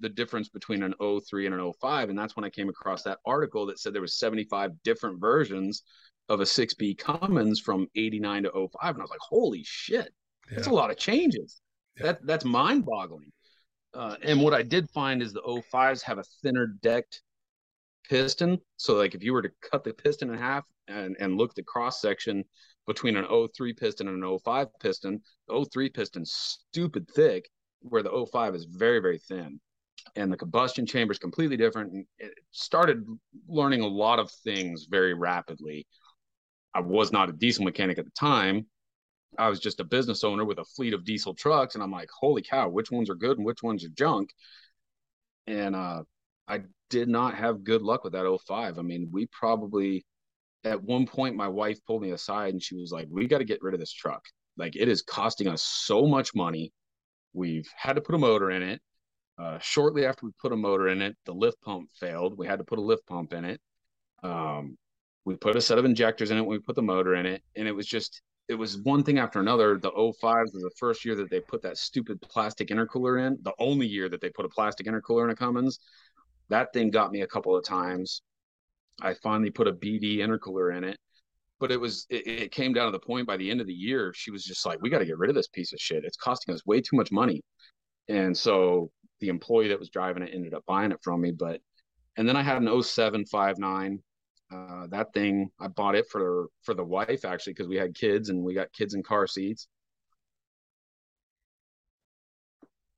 [0.00, 3.18] the difference between an 03 and an 05 and that's when I came across that
[3.24, 5.82] article that said there was 75 different versions
[6.28, 10.12] of a 6B Cummins from 89 to 05 and I was like holy shit
[10.50, 10.56] yeah.
[10.56, 11.60] that's a lot of changes
[11.96, 12.06] yeah.
[12.06, 13.32] that that's mind-boggling
[13.94, 17.22] uh, and what I did find is the 05s have a thinner decked
[18.08, 21.50] piston so like if you were to cut the piston in half and and look
[21.50, 22.44] at the cross section
[22.86, 25.20] between an 03 piston and an 05 piston.
[25.48, 27.48] The 03 piston's stupid thick,
[27.80, 29.60] where the 05 is very, very thin.
[30.16, 31.92] and the combustion chamber is completely different.
[31.92, 33.04] And it started
[33.48, 35.86] learning a lot of things very rapidly.
[36.74, 38.66] I was not a diesel mechanic at the time.
[39.38, 42.10] I was just a business owner with a fleet of diesel trucks, and I'm like,
[42.10, 44.30] holy cow, which ones are good and which ones are junk?
[45.46, 46.02] And uh,
[46.48, 48.78] I did not have good luck with that 05.
[48.78, 50.04] I mean, we probably
[50.64, 53.44] at one point my wife pulled me aside and she was like, "We got to
[53.44, 54.24] get rid of this truck.
[54.56, 56.72] Like it is costing us so much money.
[57.32, 58.80] We've had to put a motor in it.
[59.38, 62.36] Uh, shortly after we put a motor in it, the lift pump failed.
[62.36, 63.60] We had to put a lift pump in it.
[64.22, 64.76] Um,
[65.24, 67.42] we put a set of injectors in it when we put the motor in it,
[67.56, 69.78] and it was just it was one thing after another.
[69.78, 73.38] The 05s was the first year that they put that stupid plastic intercooler in.
[73.42, 75.78] The only year that they put a plastic intercooler in a Cummins.
[76.48, 78.22] That thing got me a couple of times.
[79.00, 80.98] I finally put a BD intercooler in it,
[81.60, 83.72] but it was it, it came down to the point by the end of the
[83.72, 86.04] year she was just like, we got to get rid of this piece of shit.
[86.04, 87.42] It's costing us way too much money,
[88.08, 91.30] and so the employee that was driving it ended up buying it from me.
[91.30, 91.60] But
[92.16, 94.02] and then I had an 07 59.
[94.52, 98.28] Uh, that thing I bought it for for the wife actually because we had kids
[98.28, 99.66] and we got kids in car seats.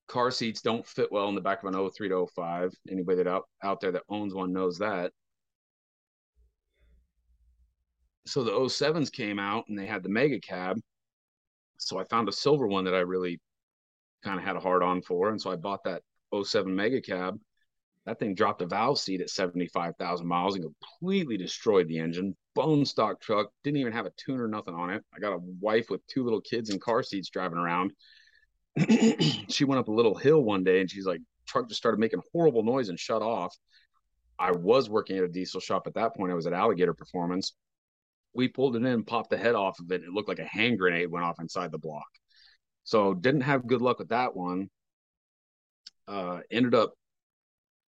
[0.09, 2.73] Car seats don't fit well in the back of an 03 to 05.
[2.91, 5.13] Anybody that out, out there that owns one knows that.
[8.27, 10.79] So the 07s came out and they had the mega cab.
[11.79, 13.41] So I found a silver one that I really
[14.23, 15.29] kind of had a hard on for.
[15.31, 16.03] And so I bought that
[16.35, 17.39] 07 mega cab.
[18.07, 22.37] That thing dropped a valve seat at 75,000 miles and completely destroyed the engine.
[22.55, 25.03] Bone stock truck, didn't even have a tune or nothing on it.
[25.15, 27.93] I got a wife with two little kids in car seats driving around.
[29.49, 32.21] she went up a little hill one day and she's like, truck just started making
[32.33, 33.57] horrible noise and shut off.
[34.39, 36.33] I was working at a diesel shop at that point.
[36.33, 37.55] I was at Alligator Performance
[38.35, 40.03] we pulled it in, popped the head off of it.
[40.03, 42.07] It looked like a hand grenade went off inside the block.
[42.85, 44.69] So didn't have good luck with that one.
[46.07, 46.93] Uh, ended up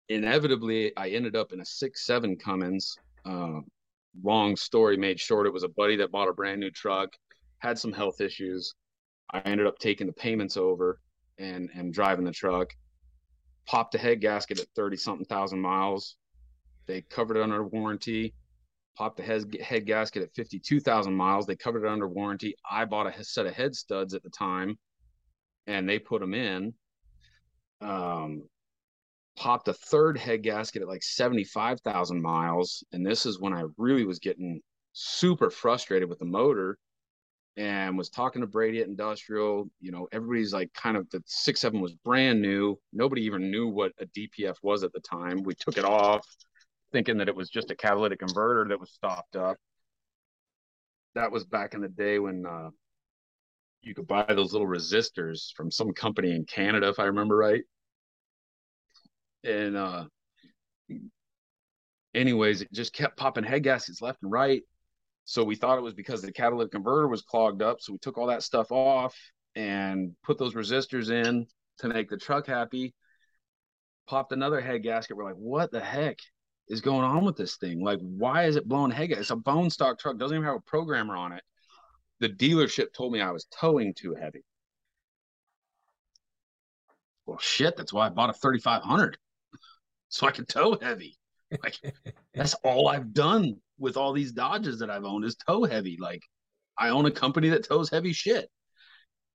[0.09, 2.97] inevitably, I ended up in a six seven Cummins.
[3.23, 3.61] Uh,
[4.23, 7.09] long story made short, it was a buddy that bought a brand new truck,
[7.59, 8.73] had some health issues.
[9.31, 10.99] I ended up taking the payments over
[11.37, 12.69] and and driving the truck.
[13.67, 16.17] Popped a head gasket at thirty something thousand miles.
[16.87, 18.33] They covered it under warranty
[18.97, 21.45] popped the head, head gasket at 52,000 miles.
[21.45, 22.55] They covered it under warranty.
[22.69, 24.77] I bought a set of head studs at the time
[25.67, 26.73] and they put them in.
[27.81, 28.43] Um,
[29.37, 32.83] popped a third head gasket at like 75,000 miles.
[32.91, 34.61] And this is when I really was getting
[34.93, 36.77] super frustrated with the motor
[37.57, 39.69] and was talking to Brady at Industrial.
[39.79, 42.77] You know, everybody's like kind of the six seven was brand new.
[42.93, 45.43] Nobody even knew what a DPF was at the time.
[45.43, 46.25] We took it off
[46.91, 49.57] thinking that it was just a catalytic converter that was stopped up.
[51.15, 52.69] That was back in the day when uh,
[53.81, 57.63] you could buy those little resistors from some company in Canada, if I remember right.
[59.43, 60.05] And uh,
[62.13, 64.61] anyways, it just kept popping head gaskets left and right.
[65.25, 67.81] So we thought it was because the catalytic converter was clogged up.
[67.81, 69.15] So we took all that stuff off
[69.55, 71.45] and put those resistors in
[71.79, 72.93] to make the truck happy.
[74.07, 75.15] Popped another head gasket.
[75.15, 76.17] We're like, what the heck?
[76.71, 77.83] Is going on with this thing?
[77.83, 79.11] Like, why is it blowing head?
[79.11, 81.43] It's a bone stock truck, doesn't even have a programmer on it.
[82.21, 84.45] The dealership told me I was towing too heavy.
[87.25, 89.17] Well, shit, that's why I bought a 3500
[90.09, 91.17] so I could tow heavy.
[91.61, 91.77] Like,
[92.33, 95.97] that's all I've done with all these Dodges that I've owned is tow heavy.
[95.99, 96.23] Like,
[96.77, 98.49] I own a company that tows heavy shit.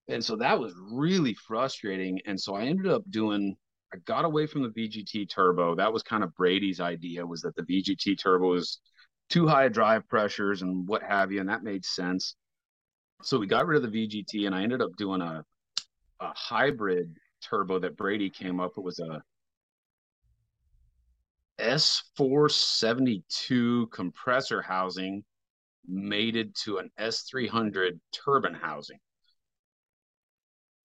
[0.08, 2.18] And so that was really frustrating.
[2.24, 3.56] And so I ended up doing
[3.94, 5.74] I got away from the VGT turbo.
[5.74, 8.80] That was kind of Brady's idea was that the VGT turbo was
[9.30, 12.34] too high drive pressures and what have you, and that made sense.
[13.22, 15.44] So we got rid of the VGT, and I ended up doing a
[16.20, 18.72] a hybrid turbo that Brady came up.
[18.76, 19.22] It was a
[21.58, 25.24] S472 compressor housing
[25.86, 28.98] mated to an S300 turbine housing.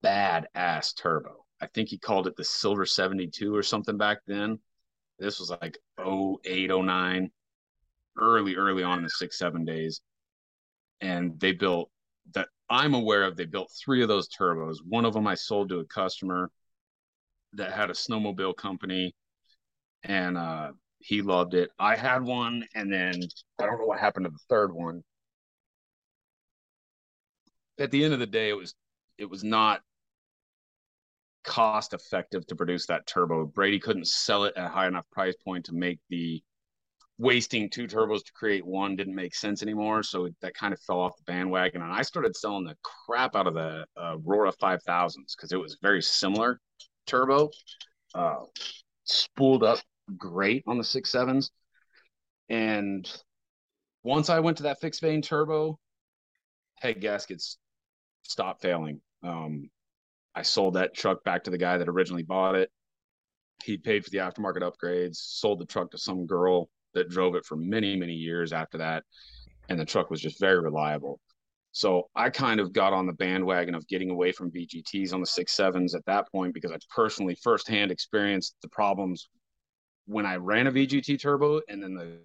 [0.02, 1.46] Bad ass turbo.
[1.62, 4.60] I think he called it the Silver 72 or something back then.
[5.20, 7.32] This was like 08, 09,
[8.20, 10.02] early, early on in the six, seven days.
[11.00, 11.90] And they built
[12.34, 14.78] that I'm aware of, they built three of those turbos.
[14.88, 16.50] One of them I sold to a customer
[17.54, 19.14] that had a snowmobile company
[20.04, 21.72] and uh, he loved it.
[21.80, 23.14] I had one, and then
[23.60, 25.04] I don't know what happened to the third one.
[27.80, 28.76] At the end of the day, it was
[29.18, 29.82] it was not
[31.44, 33.46] cost effective to produce that turbo.
[33.46, 36.42] Brady couldn't sell it at a high enough price point to make the
[37.18, 40.04] wasting two turbos to create one didn't make sense anymore.
[40.04, 41.82] So that kind of fell off the bandwagon.
[41.82, 45.78] And I started selling the crap out of the uh, Aurora 5000s because it was
[45.82, 46.60] very similar
[47.08, 47.50] turbo.
[48.16, 48.40] uh,
[49.06, 49.80] spooled up
[50.18, 51.52] great on the six sevens.
[52.50, 53.10] And
[54.04, 55.80] once I went to that fixed vane turbo,
[56.76, 57.58] head gaskets
[58.24, 59.02] stopped failing.
[59.24, 59.70] Um,
[60.36, 62.70] I sold that truck back to the guy that originally bought it.
[63.64, 67.46] He paid for the aftermarket upgrades, sold the truck to some girl that drove it
[67.46, 69.04] for many, many years after that.
[69.70, 71.20] And the truck was just very reliable.
[71.74, 75.26] So I kind of got on the bandwagon of getting away from VGTs on the
[75.26, 79.30] six sevens at that point because I personally firsthand experienced the problems
[80.06, 82.18] when I ran a VGT turbo and then the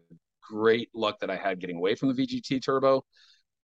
[0.42, 3.04] great luck that I had getting away from the VGT turbo.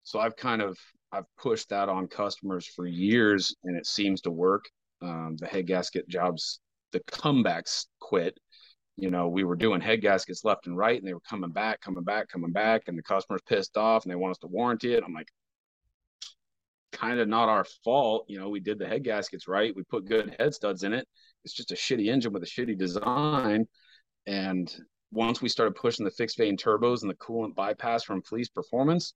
[0.04, 0.78] So I've kind of
[1.12, 4.64] I've pushed that on customers for years and it seems to work.
[5.02, 6.60] Um, the head gasket jobs,
[6.92, 8.38] the comebacks quit.
[8.96, 11.80] You know, we were doing head gaskets left and right and they were coming back,
[11.80, 14.94] coming back, coming back, and the customer's pissed off and they want us to warranty
[14.94, 15.02] it.
[15.04, 15.28] I'm like,
[16.92, 18.26] kind of not our fault.
[18.28, 19.74] You know, we did the head gaskets right.
[19.74, 21.06] We put good head studs in it.
[21.44, 23.66] It's just a shitty engine with a shitty design.
[24.26, 24.74] And
[25.10, 29.14] once we started pushing the fixed vane turbos and the coolant bypass from Fleece Performance,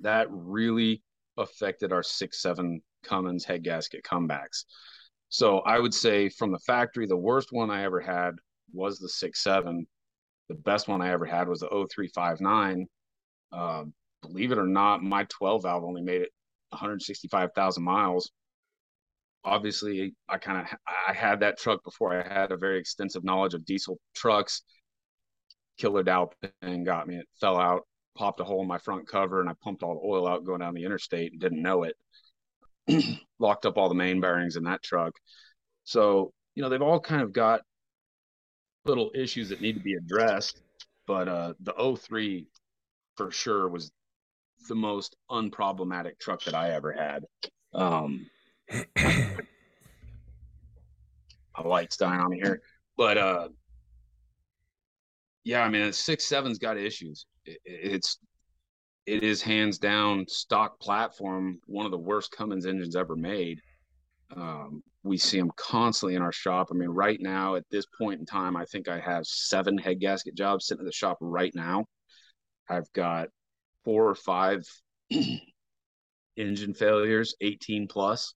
[0.00, 1.02] that really
[1.36, 4.64] affected our six seven Cummins head gasket comebacks.
[5.28, 8.32] So I would say from the factory, the worst one I ever had
[8.72, 9.86] was the six seven.
[10.48, 12.86] The best one I ever had was the 0359.
[13.52, 13.84] Uh,
[14.22, 16.30] believe it or not, my 12 valve only made it
[16.70, 18.30] 165,000 miles.
[19.44, 20.78] Obviously, I kind of
[21.08, 24.62] I had that truck before I had a very extensive knowledge of diesel trucks.
[25.78, 26.32] Killer Dowel
[26.84, 27.16] got me.
[27.16, 27.82] It fell out,
[28.16, 30.60] popped a hole in my front cover, and I pumped all the oil out going
[30.60, 31.96] down the interstate and didn't know it.
[33.38, 35.14] Locked up all the main bearings in that truck.
[35.84, 37.60] So, you know, they've all kind of got
[38.84, 40.62] little issues that need to be addressed.
[41.06, 42.46] But uh, the 03
[43.16, 43.92] for sure was
[44.68, 47.24] the most unproblematic truck that I ever had.
[47.72, 48.26] Um,
[48.94, 49.28] my
[51.64, 52.60] light's dying on me here,
[52.96, 53.48] but uh,
[55.44, 57.26] yeah, I mean, six seven's got issues.
[57.46, 58.18] It, it's
[59.06, 63.60] it is hands down stock platform, one of the worst Cummins engines ever made.
[64.34, 66.68] Um, we see them constantly in our shop.
[66.70, 70.00] I mean, right now at this point in time, I think I have seven head
[70.00, 71.84] gasket jobs sitting in the shop right now.
[72.68, 73.28] I've got
[73.84, 74.64] four or five
[76.36, 78.34] engine failures, 18 plus.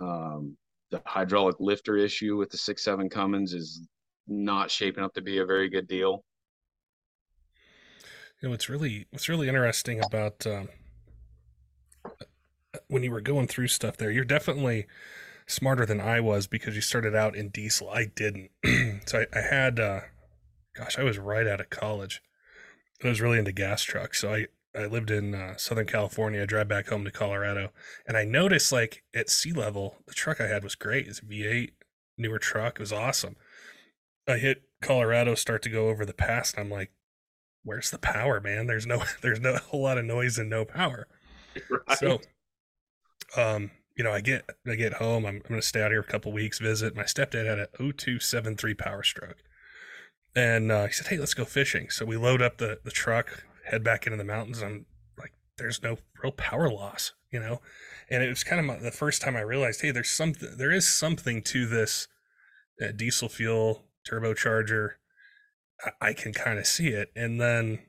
[0.00, 0.56] Um,
[0.92, 3.86] the hydraulic lifter issue with the six seven Cummins is
[4.28, 6.22] not shaping up to be a very good deal.
[8.42, 10.68] You know, what's really what's really interesting about um,
[12.88, 14.86] when you were going through stuff there, you're definitely
[15.46, 17.88] smarter than I was because you started out in diesel.
[17.88, 18.50] I didn't.
[19.06, 20.00] so I, I had, uh,
[20.74, 22.20] gosh, I was right out of college.
[23.04, 24.20] I was really into gas trucks.
[24.20, 26.42] So I, I lived in uh, Southern California.
[26.42, 27.70] I drive back home to Colorado,
[28.08, 31.06] and I noticed like at sea level, the truck I had was great.
[31.06, 31.70] It's a V8
[32.18, 32.74] newer truck.
[32.74, 33.36] It was awesome.
[34.26, 36.90] I hit Colorado, start to go over the pass, and I'm like,
[37.64, 38.66] "Where's the power, man?
[38.66, 41.06] There's no, there's no a whole lot of noise and no power."
[41.68, 41.98] Right.
[41.98, 42.18] So,
[43.36, 45.26] um, you know, I get I get home.
[45.26, 46.96] I'm, I'm going to stay out here a couple weeks, visit.
[46.96, 49.42] My stepdad had a 0273 Power Stroke,
[50.34, 53.44] and uh, he said, "Hey, let's go fishing." So we load up the the truck,
[53.66, 54.62] head back into the mountains.
[54.62, 54.86] I'm
[55.18, 57.60] like, "There's no real power loss," you know.
[58.08, 60.70] And it was kind of my, the first time I realized, hey, there's something, there
[60.70, 62.08] is something to this
[62.82, 64.92] uh, diesel fuel turbocharger.
[66.00, 67.10] I, can kind of see it.
[67.16, 67.80] And then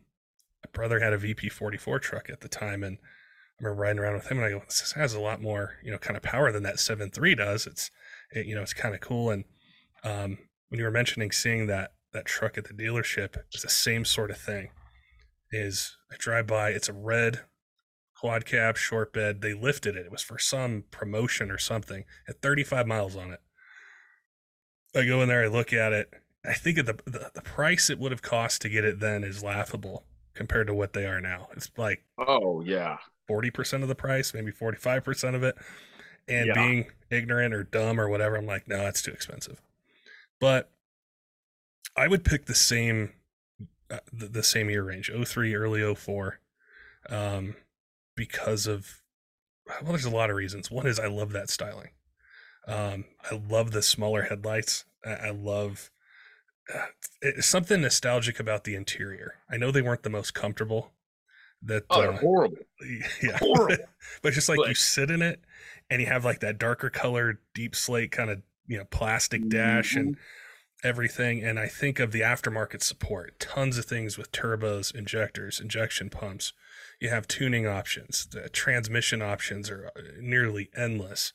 [0.63, 4.31] my brother had a VP44 truck at the time, and I remember riding around with
[4.31, 6.63] him, and I go, "This has a lot more, you know, kind of power than
[6.63, 7.91] that 7.3 does." It's,
[8.31, 9.29] it, you know, it's kind of cool.
[9.29, 9.45] And
[10.03, 10.37] um,
[10.69, 14.31] when you were mentioning seeing that that truck at the dealership, it's the same sort
[14.31, 14.69] of thing.
[15.51, 17.41] Is I drive by, it's a red
[18.15, 19.41] quad cab short bed.
[19.41, 20.05] They lifted it.
[20.05, 22.05] It was for some promotion or something.
[22.27, 23.41] At 35 miles on it.
[24.95, 26.13] I go in there, I look at it.
[26.45, 29.43] I think the, the the price it would have cost to get it then is
[29.43, 30.03] laughable
[30.33, 31.47] compared to what they are now.
[31.55, 35.55] It's like oh yeah, forty percent of the price, maybe forty five percent of it.
[36.27, 36.53] And yeah.
[36.53, 39.61] being ignorant or dumb or whatever, I'm like, no, that's too expensive.
[40.39, 40.69] But
[41.97, 43.11] I would pick the same
[43.91, 46.39] uh, the, the, same year range, 03, early 04,
[47.09, 47.55] um,
[48.15, 49.01] because of
[49.67, 50.71] well, there's a lot of reasons.
[50.71, 51.89] One is I love that styling.
[52.67, 54.85] Um, I love the smaller headlights.
[55.05, 55.91] I, I love
[57.39, 59.35] something nostalgic about the interior.
[59.49, 60.91] I know they weren't the most comfortable.
[61.61, 62.57] That oh, uh, horrible.
[63.21, 63.85] Yeah, horrible.
[64.21, 65.41] but just like but, you sit in it,
[65.89, 69.91] and you have like that darker color, deep slate kind of you know plastic dash
[69.91, 69.99] mm-hmm.
[69.99, 70.17] and
[70.83, 71.43] everything.
[71.43, 76.51] And I think of the aftermarket support, tons of things with turbos, injectors, injection pumps.
[76.99, 78.27] You have tuning options.
[78.29, 81.31] The transmission options are uh, nearly endless.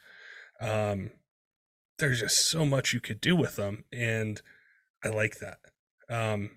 [0.61, 1.11] Um,
[1.99, 4.41] there's just so much you could do with them, and
[5.05, 5.59] I like that.
[6.09, 6.51] Um,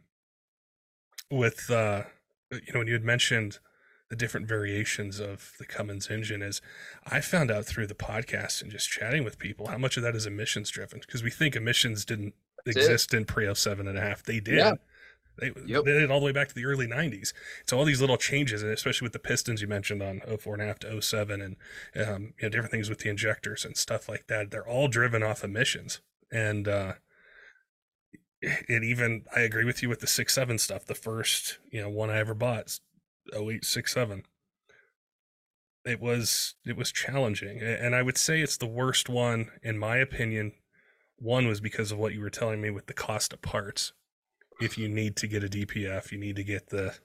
[1.30, 2.04] with uh,
[2.52, 3.60] you know, when you had mentioned
[4.10, 6.62] the different variations of the Cummins engine, is
[7.06, 10.16] I found out through the podcast and just chatting with people how much of that
[10.16, 12.34] is emissions driven because we think emissions didn't
[12.66, 13.18] That's exist it.
[13.18, 14.24] in pre 07 and a half.
[14.24, 14.56] They did.
[14.56, 14.74] Yeah.
[15.38, 15.86] They, yep.
[15.86, 17.34] they did all the way back to the early 90s.
[17.66, 20.64] So all these little changes, and especially with the pistons you mentioned on 04 and
[20.64, 21.56] a half to 07 and
[21.96, 25.24] um, you know, different things with the injectors and stuff like that, they're all driven
[25.24, 26.02] off emissions.
[26.32, 26.94] And uh,
[28.42, 30.86] it even, I agree with you with the six seven stuff.
[30.86, 32.80] The first, you know, one I ever bought,
[33.34, 34.24] 0867.
[35.84, 39.98] It was it was challenging, and I would say it's the worst one in my
[39.98, 40.54] opinion.
[41.18, 43.92] One was because of what you were telling me with the cost of parts
[44.62, 46.96] if you need to get a DPF, you need to get the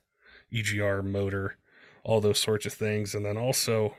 [0.52, 1.56] EGR motor,
[2.04, 3.14] all those sorts of things.
[3.14, 3.96] And then also,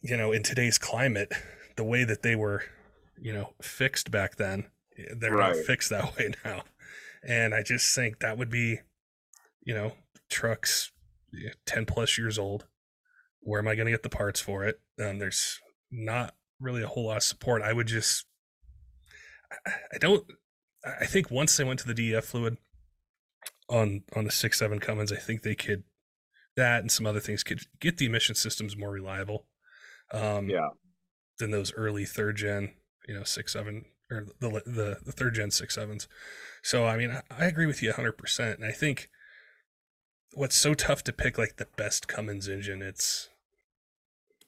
[0.00, 1.32] you know, in today's climate,
[1.76, 2.62] the way that they were,
[3.20, 4.66] you know, fixed back then,
[5.16, 5.56] they're right.
[5.56, 6.62] not fixed that way now.
[7.26, 8.80] And I just think that would be,
[9.62, 9.92] you know,
[10.30, 10.92] trucks
[11.66, 12.66] 10 plus years old.
[13.40, 14.80] Where am I going to get the parts for it?
[15.00, 17.62] Um, there's not really a whole lot of support.
[17.62, 18.26] I would just,
[19.66, 20.24] I don't,
[20.84, 22.58] I think once they went to the DEF fluid
[23.68, 25.84] on on the six seven Cummins, I think they could
[26.56, 29.46] that and some other things could get the emission systems more reliable.
[30.12, 30.68] Um, yeah.
[31.38, 32.74] Than those early third gen,
[33.06, 36.08] you know, six seven or the the, the third gen six sevens.
[36.62, 39.08] So I mean, I, I agree with you hundred percent, and I think
[40.34, 42.82] what's so tough to pick like the best Cummins engine.
[42.82, 43.28] It's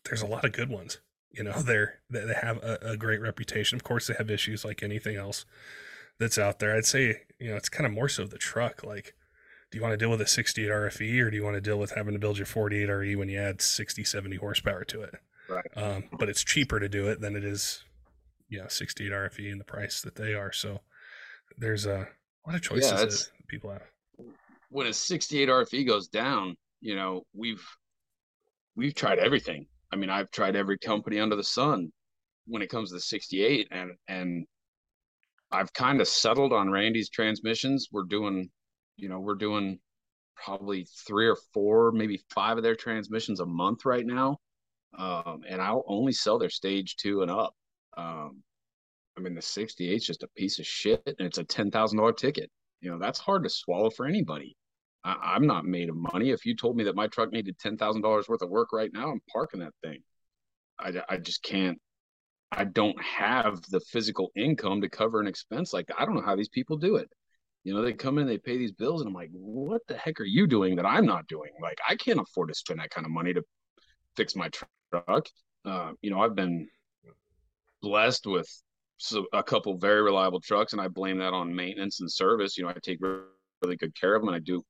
[0.05, 0.99] there's a lot of good ones.
[1.31, 3.77] You know, they're they have a, a great reputation.
[3.77, 5.45] Of course, they have issues like anything else
[6.19, 6.77] that's out there.
[6.77, 8.85] I'd say, you know, it's kind of more so the truck.
[8.85, 9.15] Like,
[9.71, 11.79] do you want to deal with a 68 RFE or do you want to deal
[11.79, 15.15] with having to build your 48 RE when you add 60, 70 horsepower to it?
[15.49, 15.67] Right.
[15.75, 17.85] Um, but it's cheaper to do it than it is,
[18.51, 20.53] you know, 68 RFE and the price that they are.
[20.53, 20.81] So
[21.57, 22.07] there's a
[22.47, 23.83] lot of choices yeah, that people have.
[24.69, 27.65] When a 68 RFE goes down, you know, we've
[28.77, 29.67] we've tried everything.
[29.93, 31.93] I mean, I've tried every company under the sun
[32.47, 34.47] when it comes to the 68 and and
[35.53, 37.89] I've kind of settled on Randy's transmissions.
[37.91, 38.51] We're doing,
[38.97, 39.81] you know, we're doing
[40.37, 44.39] probably three or four, maybe five of their transmissions a month right now.
[44.97, 47.55] Um, and I'll only sell their stage two and up.
[47.97, 48.43] Um,
[49.17, 52.51] I mean, the 68 is just a piece of shit and it's a $10,000 ticket.
[52.81, 54.57] You know, that's hard to swallow for anybody.
[55.03, 56.31] I, am not made of money.
[56.31, 59.21] If you told me that my truck needed $10,000 worth of work right now, I'm
[59.33, 60.03] parking that thing.
[60.79, 61.79] I, I just can't
[62.53, 65.89] I don't have the physical income to cover an expense like.
[65.97, 67.09] I don't know how these people do it.
[67.63, 70.19] You know, they come in, they pay these bills, and I'm like, what the heck
[70.21, 71.51] are you doing that I'm not doing?
[71.63, 73.43] Like, I can't afford to spend that kind of money to
[74.17, 75.27] fix my truck.
[75.65, 76.69] Uh, you know, I've been
[77.83, 78.49] blessed with
[79.33, 82.57] a couple very reliable trucks, and I blame that on maintenance and service.
[82.57, 84.63] You know, I take really good care of them, and I do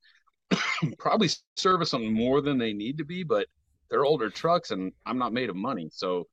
[0.99, 3.47] probably service them more than they need to be, but
[3.91, 5.89] they're older trucks, and I'm not made of money.
[5.93, 6.27] So,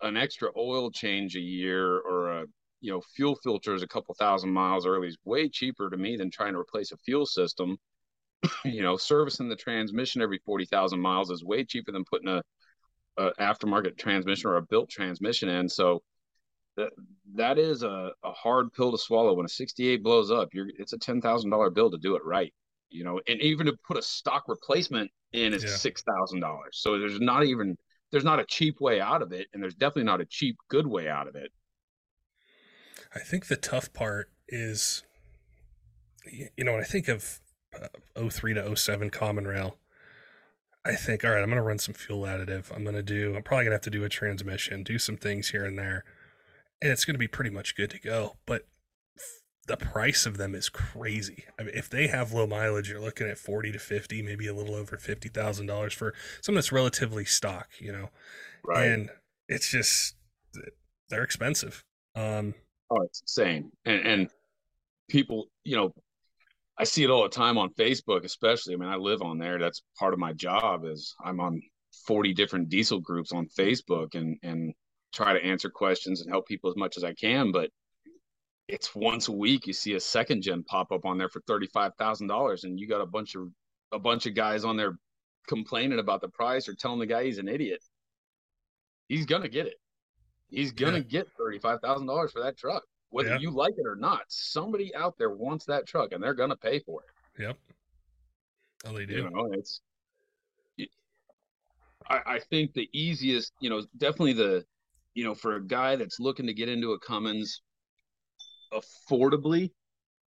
[0.00, 2.44] an extra oil change a year or a
[2.80, 6.30] you know fuel filters a couple thousand miles early is way cheaper to me than
[6.30, 7.78] trying to replace a fuel system
[8.64, 12.42] you know servicing the transmission every 40,000 miles is way cheaper than putting a,
[13.16, 16.02] a, aftermarket transmission or a built transmission in so
[16.76, 16.90] that
[17.34, 20.92] that is a, a hard pill to swallow when a 68 blows up you're it's
[20.92, 22.52] a $10,000 bill to do it right
[22.90, 25.70] you know and even to put a stock replacement in is yeah.
[25.70, 27.76] $6,000 so there's not even
[28.14, 30.86] there's not a cheap way out of it, and there's definitely not a cheap good
[30.86, 31.50] way out of it.
[33.12, 35.02] I think the tough part is,
[36.30, 37.40] you know, when I think of
[37.74, 39.78] uh, 03 to 07 Common Rail,
[40.84, 42.74] I think, all right, I'm going to run some fuel additive.
[42.74, 45.16] I'm going to do, I'm probably going to have to do a transmission, do some
[45.16, 46.04] things here and there,
[46.82, 48.36] and it's going to be pretty much good to go.
[48.44, 48.66] But
[49.66, 51.44] the price of them is crazy.
[51.58, 54.54] I mean, if they have low mileage, you're looking at forty to fifty, maybe a
[54.54, 56.12] little over fifty thousand dollars for
[56.42, 58.10] something that's relatively stock, you know.
[58.62, 58.86] Right.
[58.86, 59.10] And
[59.48, 60.16] it's just
[61.08, 61.82] they're expensive.
[62.14, 62.54] Um,
[62.90, 63.72] oh, it's insane.
[63.86, 64.28] And, and
[65.08, 65.94] people, you know,
[66.78, 68.74] I see it all the time on Facebook, especially.
[68.74, 69.58] I mean, I live on there.
[69.58, 70.84] That's part of my job.
[70.84, 71.60] Is I'm on
[72.06, 74.74] forty different diesel groups on Facebook and and
[75.12, 77.70] try to answer questions and help people as much as I can, but
[78.68, 81.66] it's once a week you see a second gen pop up on there for thirty
[81.68, 83.48] five thousand dollars, and you got a bunch of
[83.92, 84.96] a bunch of guys on there
[85.46, 87.82] complaining about the price or telling the guy he's an idiot.
[89.08, 89.74] He's gonna get it.
[90.48, 91.04] He's gonna yeah.
[91.04, 92.82] get thirty five thousand dollars for that truck,
[93.14, 93.38] whether yeah.
[93.38, 94.22] you like it or not.
[94.26, 97.42] Somebody out there wants that truck, and they're gonna pay for it.
[97.42, 97.58] Yep.
[98.86, 99.14] Oh, they do.
[99.14, 99.80] You know, it's.
[102.10, 104.64] I, I think the easiest, you know, definitely the
[105.14, 107.62] you know, for a guy that's looking to get into a Cummins
[108.72, 109.70] affordably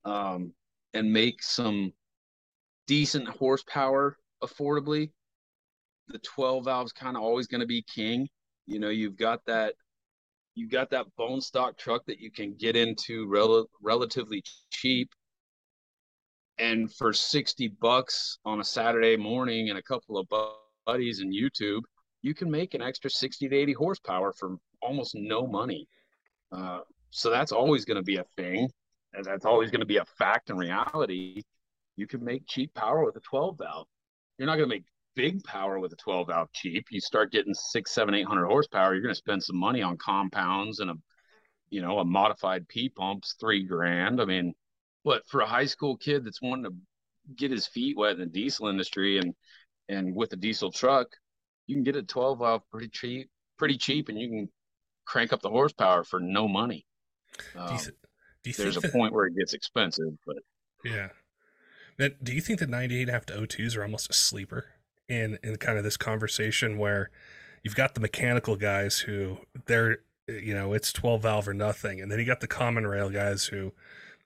[0.04, 0.52] um,
[0.92, 1.92] and make some
[2.88, 5.10] decent horsepower affordably,
[6.08, 8.28] the 12 valve's kind of always going to be king.
[8.66, 9.74] You know, you've got that
[10.54, 15.10] you got that bone stock truck that you can get into rel- relatively cheap.
[16.58, 20.28] And for 60 bucks on a saturday morning and a couple of
[20.86, 21.82] buddies in youtube
[22.22, 25.88] you can make an extra 60 to 80 horsepower for almost no money.
[26.52, 26.80] Uh,
[27.10, 28.70] so that's always going to be a thing
[29.12, 31.42] and that's always going to be a fact and reality.
[31.96, 33.86] You can make cheap power with a 12 valve.
[34.38, 34.84] You're not going to make
[35.14, 36.86] big power with a 12 valve cheap.
[36.90, 39.96] You start getting six, seven, eight hundred horsepower, you're going to spend some money on
[39.96, 40.94] compounds and a,
[41.70, 44.20] you know, a modified P pumps, three grand.
[44.20, 44.54] I mean,
[45.04, 46.74] but for a high school kid that's wanting to
[47.36, 49.34] get his feet wet in the diesel industry and,
[49.88, 51.08] and with a diesel truck,
[51.66, 54.48] you can get a 12 valve pretty cheap, pretty cheap, and you can
[55.04, 56.84] crank up the horsepower for no money.
[57.56, 57.94] Um, do you, th-
[58.44, 58.92] do you there's a that...
[58.92, 60.36] point where it gets expensive, but
[60.84, 61.08] yeah.
[61.98, 64.66] Do you think the 98 after O2s are almost a sleeper?
[65.08, 67.10] In in kind of this conversation where
[67.62, 69.98] you've got the mechanical guys who they're
[70.28, 73.46] you know it's 12 valve or nothing and then you got the common rail guys
[73.46, 73.72] who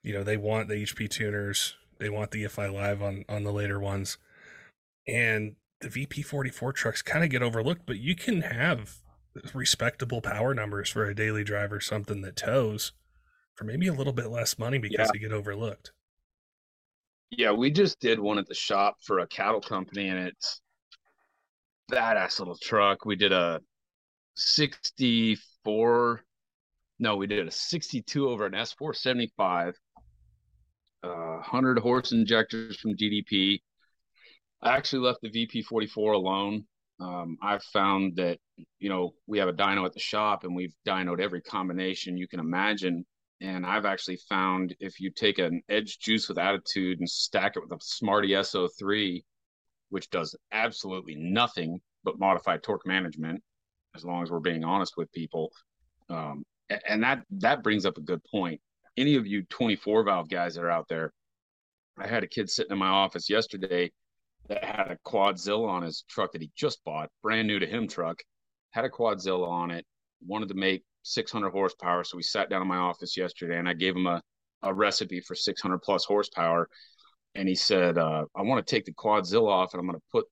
[0.03, 3.53] you know they want the hp tuners they want the EFI live on on the
[3.53, 4.19] later ones
[5.09, 8.97] and the vp44 trucks kind of get overlooked but you can have
[9.55, 12.93] respectable power numbers for a daily driver something that tows
[13.55, 15.11] for maybe a little bit less money because yeah.
[15.13, 15.93] they get overlooked
[17.31, 20.61] yeah we just did one at the shop for a cattle company and it's
[21.91, 23.05] badass little truck.
[23.05, 23.61] We did a
[24.37, 26.23] 64,
[26.99, 29.75] no, we did a 62 over an S475,
[31.03, 33.61] uh, 100 horse injectors from DDP.
[34.63, 36.65] I actually left the VP44 alone.
[36.99, 38.39] Um, I've found that,
[38.79, 42.27] you know, we have a dyno at the shop and we've dynoed every combination you
[42.27, 43.05] can imagine.
[43.43, 47.61] And I've actually found if you take an edge juice with attitude and stack it
[47.61, 49.23] with a Smarty SO3,
[49.91, 53.43] which does absolutely nothing but modify torque management,
[53.95, 55.53] as long as we're being honest with people.
[56.09, 56.45] Um,
[56.89, 58.61] and that that brings up a good point.
[58.97, 61.13] Any of you 24 valve guys that are out there,
[61.99, 63.93] I had a kid sitting in my office yesterday
[64.49, 67.89] that had a Quadzilla on his truck that he just bought, brand new to him
[67.89, 68.23] truck,
[68.71, 69.85] had a Quadzilla on it,
[70.25, 72.05] wanted to make 600 horsepower.
[72.05, 74.23] So we sat down in my office yesterday and I gave him a,
[74.63, 76.69] a recipe for 600 plus horsepower
[77.37, 80.05] and he said, uh, I want to take the Quadzilla off and I'm going to
[80.11, 80.25] put,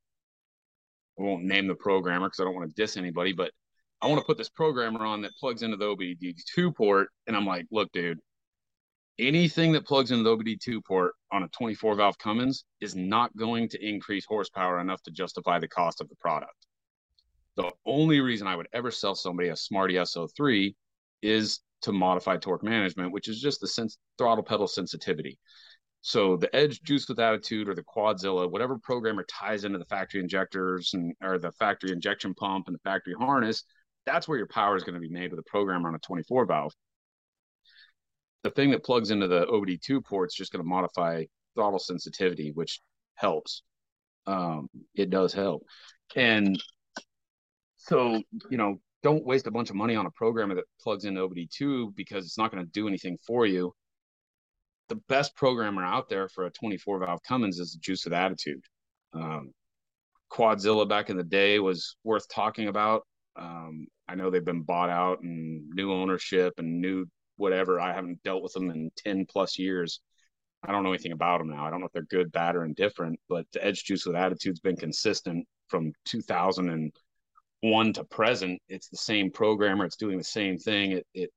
[1.18, 3.52] I won't name the programmer because I don't want to diss anybody, but
[4.00, 7.08] I want to put this programmer on that plugs into the OBD2 port.
[7.26, 8.18] And I'm like, look, dude,
[9.18, 13.68] anything that plugs into the OBD2 port on a 24 valve Cummins is not going
[13.68, 16.54] to increase horsepower enough to justify the cost of the product.
[17.56, 20.74] The only reason I would ever sell somebody a Smarty SO3
[21.22, 25.38] is to modify torque management, which is just the sense throttle pedal sensitivity.
[26.06, 30.20] So the Edge Juice with Attitude or the Quadzilla, whatever programmer ties into the factory
[30.20, 33.64] injectors and or the factory injection pump and the factory harness,
[34.04, 36.44] that's where your power is going to be made with a programmer on a 24
[36.44, 36.74] valve.
[38.42, 41.24] The thing that plugs into the OBD2 port is just going to modify
[41.54, 42.80] throttle sensitivity, which
[43.14, 43.62] helps.
[44.26, 45.64] Um, it does help.
[46.14, 46.62] And
[47.78, 51.26] so, you know, don't waste a bunch of money on a programmer that plugs into
[51.26, 53.72] OBD2 because it's not going to do anything for you
[54.88, 58.62] the best programmer out there for a 24 valve Cummins is Juice with Attitude.
[59.12, 59.52] Um,
[60.30, 63.06] Quadzilla back in the day was worth talking about.
[63.36, 67.06] Um, I know they've been bought out and new ownership and new
[67.36, 67.80] whatever.
[67.80, 70.00] I haven't dealt with them in 10 plus years.
[70.62, 71.64] I don't know anything about them now.
[71.66, 74.60] I don't know if they're good, bad, or indifferent, but the Edge Juice with Attitude's
[74.60, 78.60] been consistent from 2001 to present.
[78.68, 79.84] It's the same programmer.
[79.84, 80.92] It's doing the same thing.
[80.92, 81.30] It, it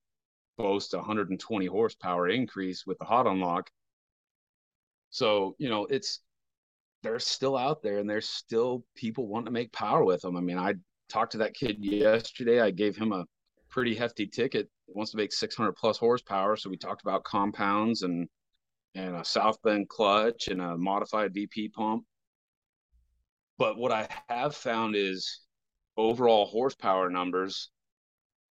[0.58, 3.70] boast 120 horsepower increase with the hot unlock.
[5.10, 6.22] So, you know, it's
[7.04, 10.36] they're still out there and there's still people wanting to make power with them.
[10.36, 10.74] I mean, I
[11.10, 12.60] talked to that kid yesterday.
[12.60, 13.26] I gave him a
[13.70, 14.70] pretty hefty ticket.
[14.88, 16.56] He wants to make 600 plus horsepower.
[16.56, 18.28] So we talked about compounds and
[18.96, 22.04] and a South Bend clutch and a modified VP pump.
[23.58, 25.42] But what I have found is
[25.98, 27.70] overall horsepower numbers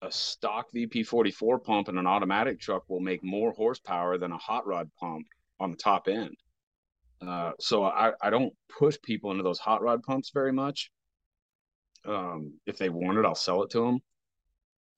[0.06, 4.66] a stock VP44 pump in an automatic truck will make more horsepower than a hot
[4.68, 5.26] rod pump
[5.60, 6.36] on the top end.
[7.26, 10.92] Uh, so I, I don't push people into those hot rod pumps very much.
[12.06, 14.00] Um, if they want it, I'll sell it to them.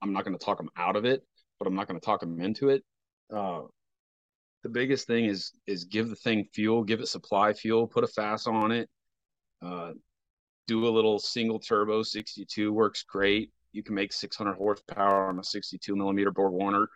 [0.02, 1.22] I'm not going to talk them out of it,
[1.58, 2.84] but I'm not going to talk them into it.
[3.34, 3.62] Uh,
[4.62, 8.08] the biggest thing is is give the thing fuel, give it supply fuel, put a
[8.08, 8.88] FASS on it,
[9.62, 9.92] uh,
[10.66, 15.44] do a little single turbo 62 works great You can make 600 horsepower on a
[15.44, 16.88] 62 millimeter Borg Warner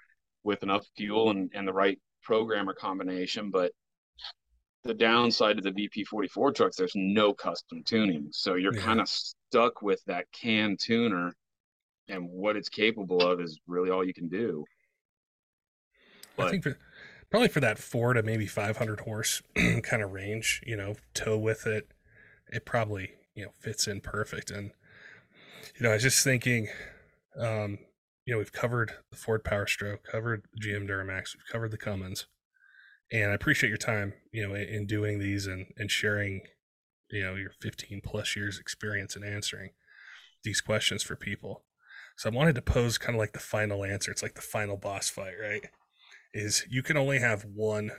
[0.45, 3.51] with enough fuel and, and the right programmer combination.
[3.51, 3.73] But
[4.85, 8.29] the downside of the VP44 trucks, there's no custom tuning.
[8.33, 8.83] So you're yeah.
[8.83, 11.35] kind of stuck with that can tuner,
[12.09, 14.65] and what it's capable of is really all you can do.
[16.37, 16.79] But, I think for,
[17.31, 21.67] probably for that four to maybe 500 horse kind of range, you know, tow with
[21.67, 21.93] it,
[22.49, 24.51] it probably, you know, fits in perfect.
[24.51, 24.73] And,
[25.77, 26.69] you know, I was just thinking,
[27.39, 27.79] um,
[28.25, 31.79] you know, we've covered the Ford Power Stroke, covered the GM Duramax, we've covered the
[31.79, 32.27] Cummins.
[33.11, 36.43] And I appreciate your time, you know, in, in doing these and, and sharing,
[37.11, 39.71] you know, your 15 plus years experience in answering
[40.45, 41.65] these questions for people.
[42.17, 44.11] So I wanted to pose kind of like the final answer.
[44.11, 45.67] It's like the final boss fight, right?
[46.33, 47.93] Is you can only have one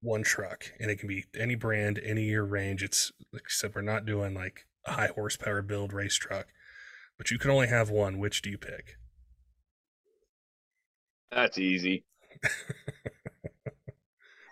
[0.00, 2.82] one truck and it can be any brand, any year range.
[2.82, 3.12] It's
[3.48, 6.46] said, we're not doing like a high horsepower build race truck,
[7.18, 8.18] but you can only have one.
[8.18, 8.96] Which do you pick?
[11.30, 12.04] That's easy.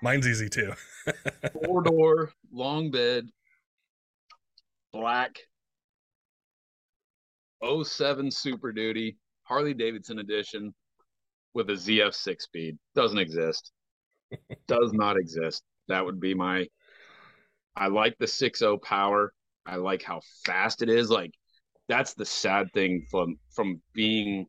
[0.02, 0.72] Mine's easy too.
[1.64, 3.28] Four door, long bed,
[4.92, 5.38] black,
[7.62, 10.74] 07 Super Duty, Harley Davidson edition
[11.54, 12.76] with a ZF six speed.
[12.94, 13.72] Doesn't exist.
[14.68, 15.62] Does not exist.
[15.88, 16.66] That would be my.
[17.74, 19.32] I like the 6.0 power.
[19.64, 21.10] I like how fast it is.
[21.10, 21.32] Like
[21.88, 24.46] that's the sad thing from from being.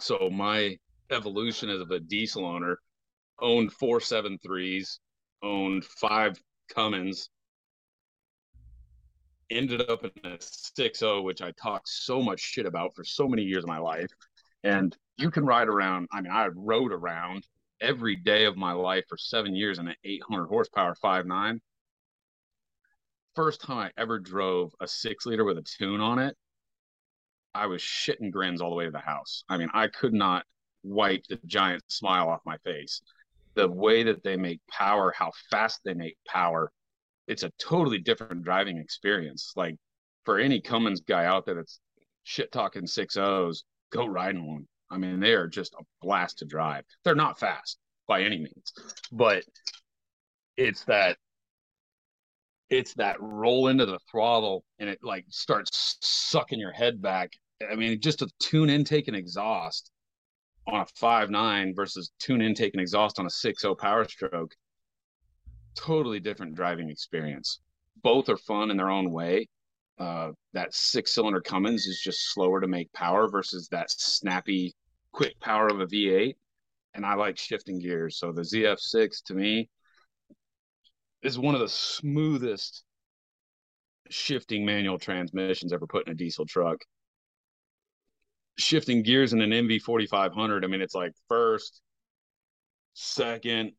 [0.00, 0.76] So my
[1.10, 2.78] evolution as a diesel owner,
[3.40, 5.00] owned four seven threes,
[5.42, 6.36] owned five
[6.74, 7.28] Cummins,
[9.50, 13.42] ended up in a 6.0, which I talked so much shit about for so many
[13.42, 14.10] years of my life.
[14.64, 16.08] And you can ride around.
[16.12, 17.46] I mean, I rode around
[17.80, 21.58] every day of my life for seven years in an 800 horsepower 5.9.
[23.34, 26.36] First time I ever drove a six liter with a tune on it,
[27.54, 29.44] I was shitting grins all the way to the house.
[29.48, 30.44] I mean, I could not
[30.82, 33.00] wipe the giant smile off my face.
[33.54, 36.72] The way that they make power, how fast they make power,
[37.26, 39.52] it's a totally different driving experience.
[39.56, 39.76] Like
[40.24, 41.80] for any Cummins guy out there that's
[42.24, 44.66] shit talking six O's, go riding one.
[44.90, 46.84] I mean, they are just a blast to drive.
[47.04, 48.72] They're not fast by any means,
[49.10, 49.44] but
[50.56, 51.16] it's that
[52.72, 57.30] it's that roll into the throttle and it like starts sucking your head back.
[57.70, 59.90] I mean, just a tune intake and exhaust
[60.66, 64.04] on a five nine versus tune intake and exhaust on a six zero oh power
[64.08, 64.54] stroke
[65.74, 67.60] totally different driving experience.
[68.02, 69.48] Both are fun in their own way.
[69.98, 74.74] Uh, that six cylinder Cummins is just slower to make power versus that snappy,
[75.12, 76.34] quick power of a V8.
[76.94, 78.18] And I like shifting gears.
[78.18, 79.68] So the ZF6 to me
[81.22, 82.84] is one of the smoothest
[84.10, 86.78] shifting manual transmissions ever put in a diesel truck.
[88.58, 91.80] Shifting gears in an NV4500, I mean, it's like first,
[92.94, 93.72] second,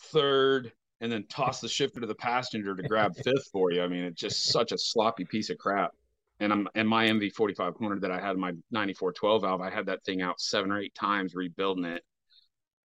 [0.00, 3.82] third, and then toss the shifter to the passenger to grab fifth for you.
[3.82, 5.92] I mean, it's just such a sloppy piece of crap.
[6.40, 9.86] And I'm and my NV 4500 that I had in my 9412 valve, I had
[9.86, 12.02] that thing out seven or eight times rebuilding it.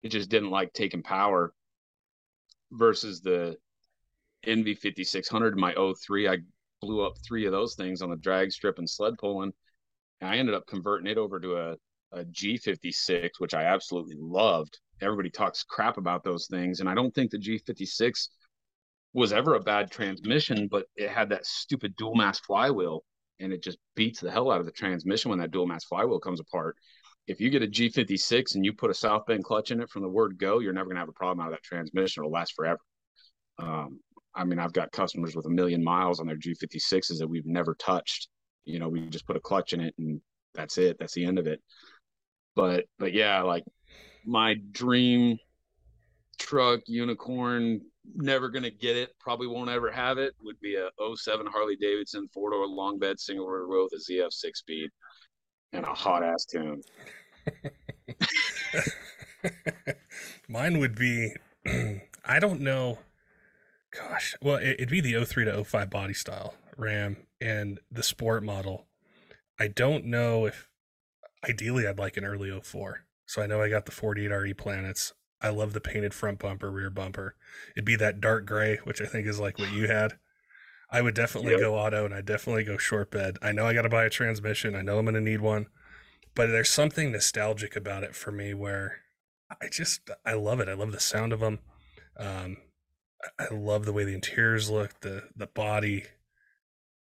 [0.04, 1.54] It just didn't like taking power.
[2.72, 3.56] Versus the
[4.46, 6.38] NV 5600, my 03, I
[6.82, 9.52] blew up three of those things on the drag strip and sled pulling.
[10.22, 11.76] And I ended up converting it over to a,
[12.12, 16.80] a G56, which I absolutely loved everybody talks crap about those things.
[16.80, 18.30] And I don't think the G56
[19.14, 23.04] was ever a bad transmission, but it had that stupid dual mass flywheel
[23.40, 26.20] and it just beats the hell out of the transmission when that dual mass flywheel
[26.20, 26.76] comes apart.
[27.28, 30.02] If you get a G56 and you put a South Bend clutch in it from
[30.02, 32.22] the word go, you're never going to have a problem out of that transmission.
[32.22, 32.80] It'll last forever.
[33.60, 34.00] Um,
[34.38, 37.74] I mean, I've got customers with a million miles on their G56s that we've never
[37.76, 38.30] touched.
[38.66, 40.22] You know, we just put a clutch in it and
[40.54, 40.98] that's it.
[41.00, 41.62] That's the end of it.
[42.56, 43.64] But, but yeah, like
[44.26, 45.40] my dream
[46.38, 47.82] truck unicorn
[48.16, 52.28] never gonna get it probably won't ever have it would be a 07 harley davidson
[52.34, 54.90] four door long bed single rear row with a zf six speed
[55.74, 56.82] and a hot ass tune
[60.48, 61.34] mine would be
[62.26, 62.98] i don't know
[63.98, 68.86] gosh well it'd be the 03 to 05 body style ram and the sport model
[69.60, 70.70] i don't know if
[71.48, 75.14] ideally i'd like an early 04 so I know I got the 48 RE planets.
[75.42, 77.36] I love the painted front bumper, rear bumper.
[77.76, 80.14] It'd be that dark gray, which I think is like what you had.
[80.90, 81.60] I would definitely yep.
[81.60, 83.38] go auto and I definitely go short bed.
[83.42, 84.74] I know I got to buy a transmission.
[84.74, 85.68] I know I'm going to need one,
[86.34, 89.02] but there's something nostalgic about it for me where
[89.62, 90.70] I just, I love it.
[90.70, 91.60] I love the sound of them.
[92.18, 92.58] Um,
[93.40, 96.06] I love the way the interiors look, the, the body.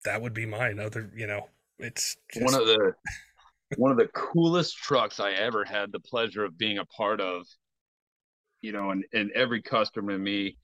[0.05, 0.79] That would be mine.
[0.79, 1.49] Other, you know,
[1.79, 2.45] it's just...
[2.45, 2.93] one of the,
[3.77, 7.45] one of the coolest trucks I ever had the pleasure of being a part of.
[8.61, 10.57] You know, and, and every customer to me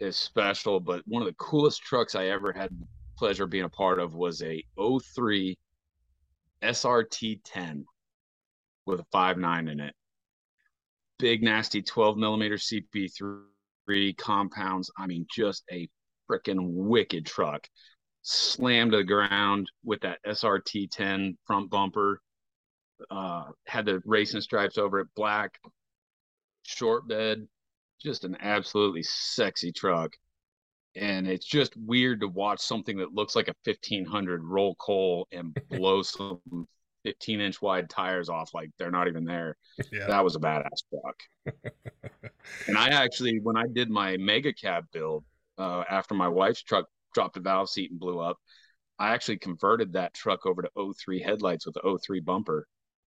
[0.00, 3.64] is special, but one of the coolest trucks I ever had the pleasure of being
[3.64, 5.56] a part of was a 03
[6.62, 7.84] SRT 10
[8.86, 9.94] with a five nine in it.
[11.18, 13.42] Big nasty 12 millimeter CP3
[14.18, 14.90] compounds.
[14.96, 15.88] I mean, just a
[16.30, 17.68] freaking wicked truck.
[18.22, 22.20] Slammed to the ground with that SRT 10 front bumper.
[23.10, 25.58] Uh, had the racing stripes over it, black,
[26.62, 27.46] short bed,
[28.00, 30.12] just an absolutely sexy truck.
[30.94, 35.56] And it's just weird to watch something that looks like a 1500 roll coal and
[35.70, 36.40] blow some
[37.04, 39.56] 15 inch wide tires off like they're not even there.
[39.92, 40.06] Yeah.
[40.06, 41.54] That was a badass truck.
[42.66, 45.24] and I actually, when I did my mega cab build
[45.58, 48.38] uh, after my wife's truck dropped a valve seat and blew up,
[48.98, 52.66] I actually converted that truck over to 03 headlights with the 03 bumper,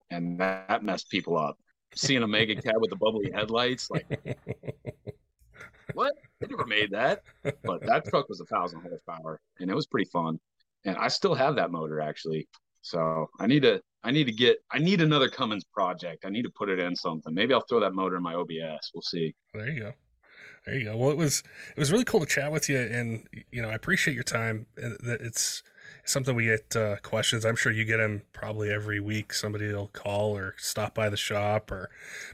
[0.09, 1.57] and that messed people up.
[1.95, 4.05] Seeing a mega cab with the bubbly headlights, like
[5.93, 6.11] what?
[6.41, 7.21] They never made that.
[7.43, 10.39] But that truck was a thousand horsepower, and it was pretty fun.
[10.83, 12.47] And I still have that motor actually.
[12.85, 16.23] So I need to I need to get I need another Cummins project.
[16.23, 17.33] I need to put it in something.
[17.33, 18.91] Maybe I'll throw that motor in my OBS.
[18.93, 19.33] We'll see.
[19.55, 19.93] There you go.
[20.67, 20.95] There you go.
[20.95, 21.41] Well, it was
[21.75, 24.67] it was really cool to chat with you, and you know I appreciate your time.
[24.77, 25.63] It's
[26.03, 27.43] something we get uh, questions.
[27.43, 29.33] I'm sure you get them probably every week.
[29.33, 31.89] Somebody will call or stop by the shop, or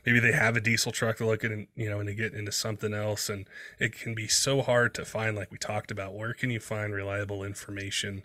[0.05, 2.93] maybe they have a diesel truck they're looking, you know, and they get into something
[2.93, 3.29] else.
[3.29, 3.47] And
[3.79, 6.13] it can be so hard to find, like we talked about.
[6.13, 8.23] Where can you find reliable information?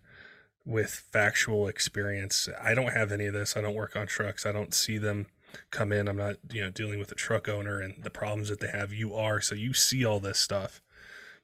[0.67, 2.49] With factual experience.
[2.61, 3.57] I don't have any of this.
[3.57, 4.45] I don't work on trucks.
[4.45, 5.27] I don't see them
[5.71, 6.09] come in.
[6.09, 8.93] I'm not, you know, dealing with a truck owner and the problems that they have.
[8.93, 10.83] You are, so you see all this stuff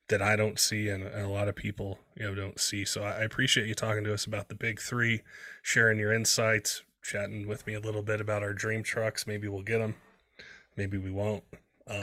[0.09, 2.85] that I don't see and, a lot of people, you know, don't see.
[2.85, 5.23] So I appreciate you talking to us about the big three,
[5.63, 9.27] sharing your insights, chatting with me a little bit about our dream trucks.
[9.27, 9.95] Maybe we'll get them.
[10.77, 11.45] Maybe we won't.
[11.89, 12.03] Um,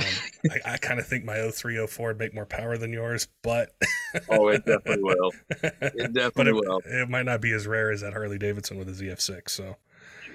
[0.51, 3.69] I, I kind of think my 0304 would make more power than yours, but
[4.29, 5.31] oh, it definitely will.
[5.49, 6.81] It definitely it, will.
[6.85, 9.49] It might not be as rare as that Harley Davidson with a ZF6.
[9.49, 9.77] So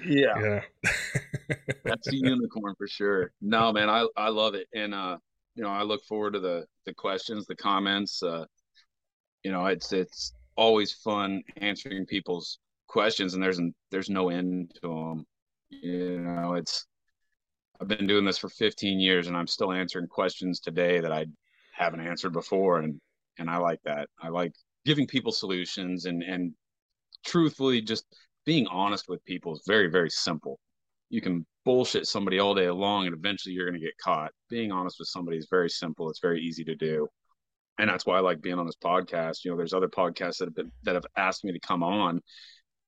[0.05, 0.91] yeah, yeah,
[1.83, 3.31] that's a unicorn for sure.
[3.41, 5.17] No, man, I I love it, and uh,
[5.55, 8.21] you know, I look forward to the the questions, the comments.
[8.21, 8.45] Uh,
[9.43, 13.59] you know, it's it's always fun answering people's questions, and there's
[13.91, 15.25] there's no end to them.
[15.69, 16.85] You know, it's
[17.81, 21.25] I've been doing this for 15 years and I'm still answering questions today that I
[21.73, 22.79] haven't answered before.
[22.79, 22.99] And,
[23.37, 24.07] and I like that.
[24.21, 24.53] I like
[24.85, 26.53] giving people solutions and, and
[27.25, 28.05] truthfully just
[28.45, 30.59] being honest with people is very, very simple.
[31.09, 34.31] You can bullshit somebody all day long and eventually you're going to get caught.
[34.49, 36.09] Being honest with somebody is very simple.
[36.09, 37.07] It's very easy to do.
[37.77, 39.43] And that's why I like being on this podcast.
[39.43, 42.21] You know, there's other podcasts that have been, that have asked me to come on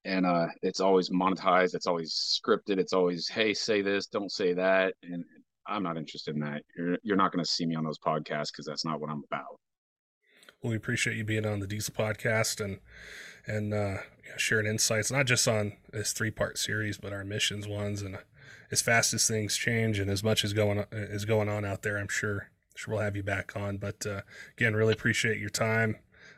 [0.06, 1.76] and uh, it's always monetized.
[1.76, 2.78] It's always scripted.
[2.78, 5.24] It's always, hey, say this, don't say that, and
[5.68, 6.64] I'm not interested in that.
[6.78, 9.24] You're you're not going to see me on those podcasts because that's not what I'm
[9.30, 9.60] about.
[10.62, 12.80] Well, we appreciate you being on the Diesel podcast and
[13.46, 13.98] and uh,
[14.38, 18.02] sharing insights, not just on this three part series, but our missions ones.
[18.02, 18.18] And
[18.72, 21.98] as fast as things change and as much as going is going on out there,
[21.98, 23.78] I'm sure sure we'll have you back on.
[23.78, 24.22] But uh,
[24.58, 25.98] again, really appreciate your time,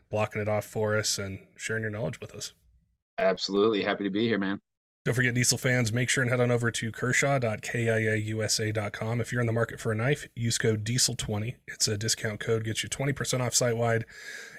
[0.10, 2.54] blocking it off for us, and sharing your knowledge with us.
[3.20, 3.84] Absolutely.
[3.84, 4.60] Happy to be here, man.
[5.06, 9.22] Don't forget, Diesel fans, make sure and head on over to kershaw.kaiusa.com.
[9.22, 11.56] If you're in the market for a knife, use code DIESEL20.
[11.68, 14.04] It's a discount code, gets you 20% off site wide.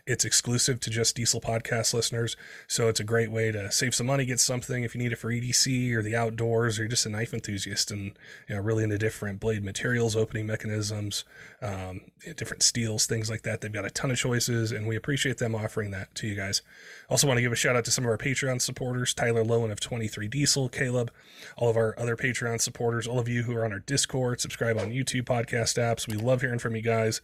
[0.07, 2.37] It's exclusive to just Diesel podcast listeners,
[2.67, 5.17] so it's a great way to save some money, get something if you need it
[5.17, 8.13] for EDC or the outdoors, or you're just a knife enthusiast and
[8.49, 11.25] you know really into different blade materials, opening mechanisms,
[11.63, 12.01] um,
[12.37, 13.61] different steels, things like that.
[13.61, 16.63] They've got a ton of choices, and we appreciate them offering that to you guys.
[17.09, 19.71] Also, want to give a shout out to some of our Patreon supporters: Tyler Lowen
[19.71, 21.11] of 23 Diesel, Caleb,
[21.57, 24.79] all of our other Patreon supporters, all of you who are on our Discord, subscribe
[24.79, 26.09] on YouTube podcast apps.
[26.09, 27.21] We love hearing from you guys.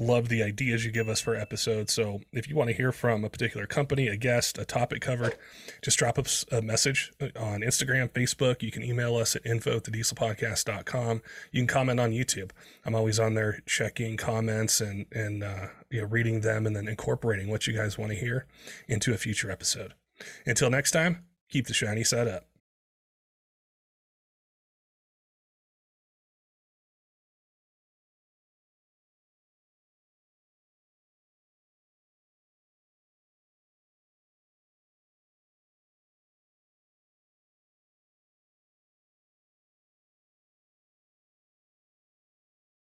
[0.00, 1.92] Love the ideas you give us for episodes.
[1.92, 5.36] So if you want to hear from a particular company, a guest, a topic covered,
[5.82, 8.62] just drop us a message on Instagram, Facebook.
[8.62, 9.80] You can email us at info
[10.84, 11.22] at.
[11.52, 12.50] You can comment on YouTube.
[12.84, 16.88] I'm always on there checking comments and, and uh, you know, reading them and then
[16.88, 18.46] incorporating what you guys want to hear
[18.86, 19.94] into a future episode.
[20.46, 22.47] Until next time, keep the shiny side up.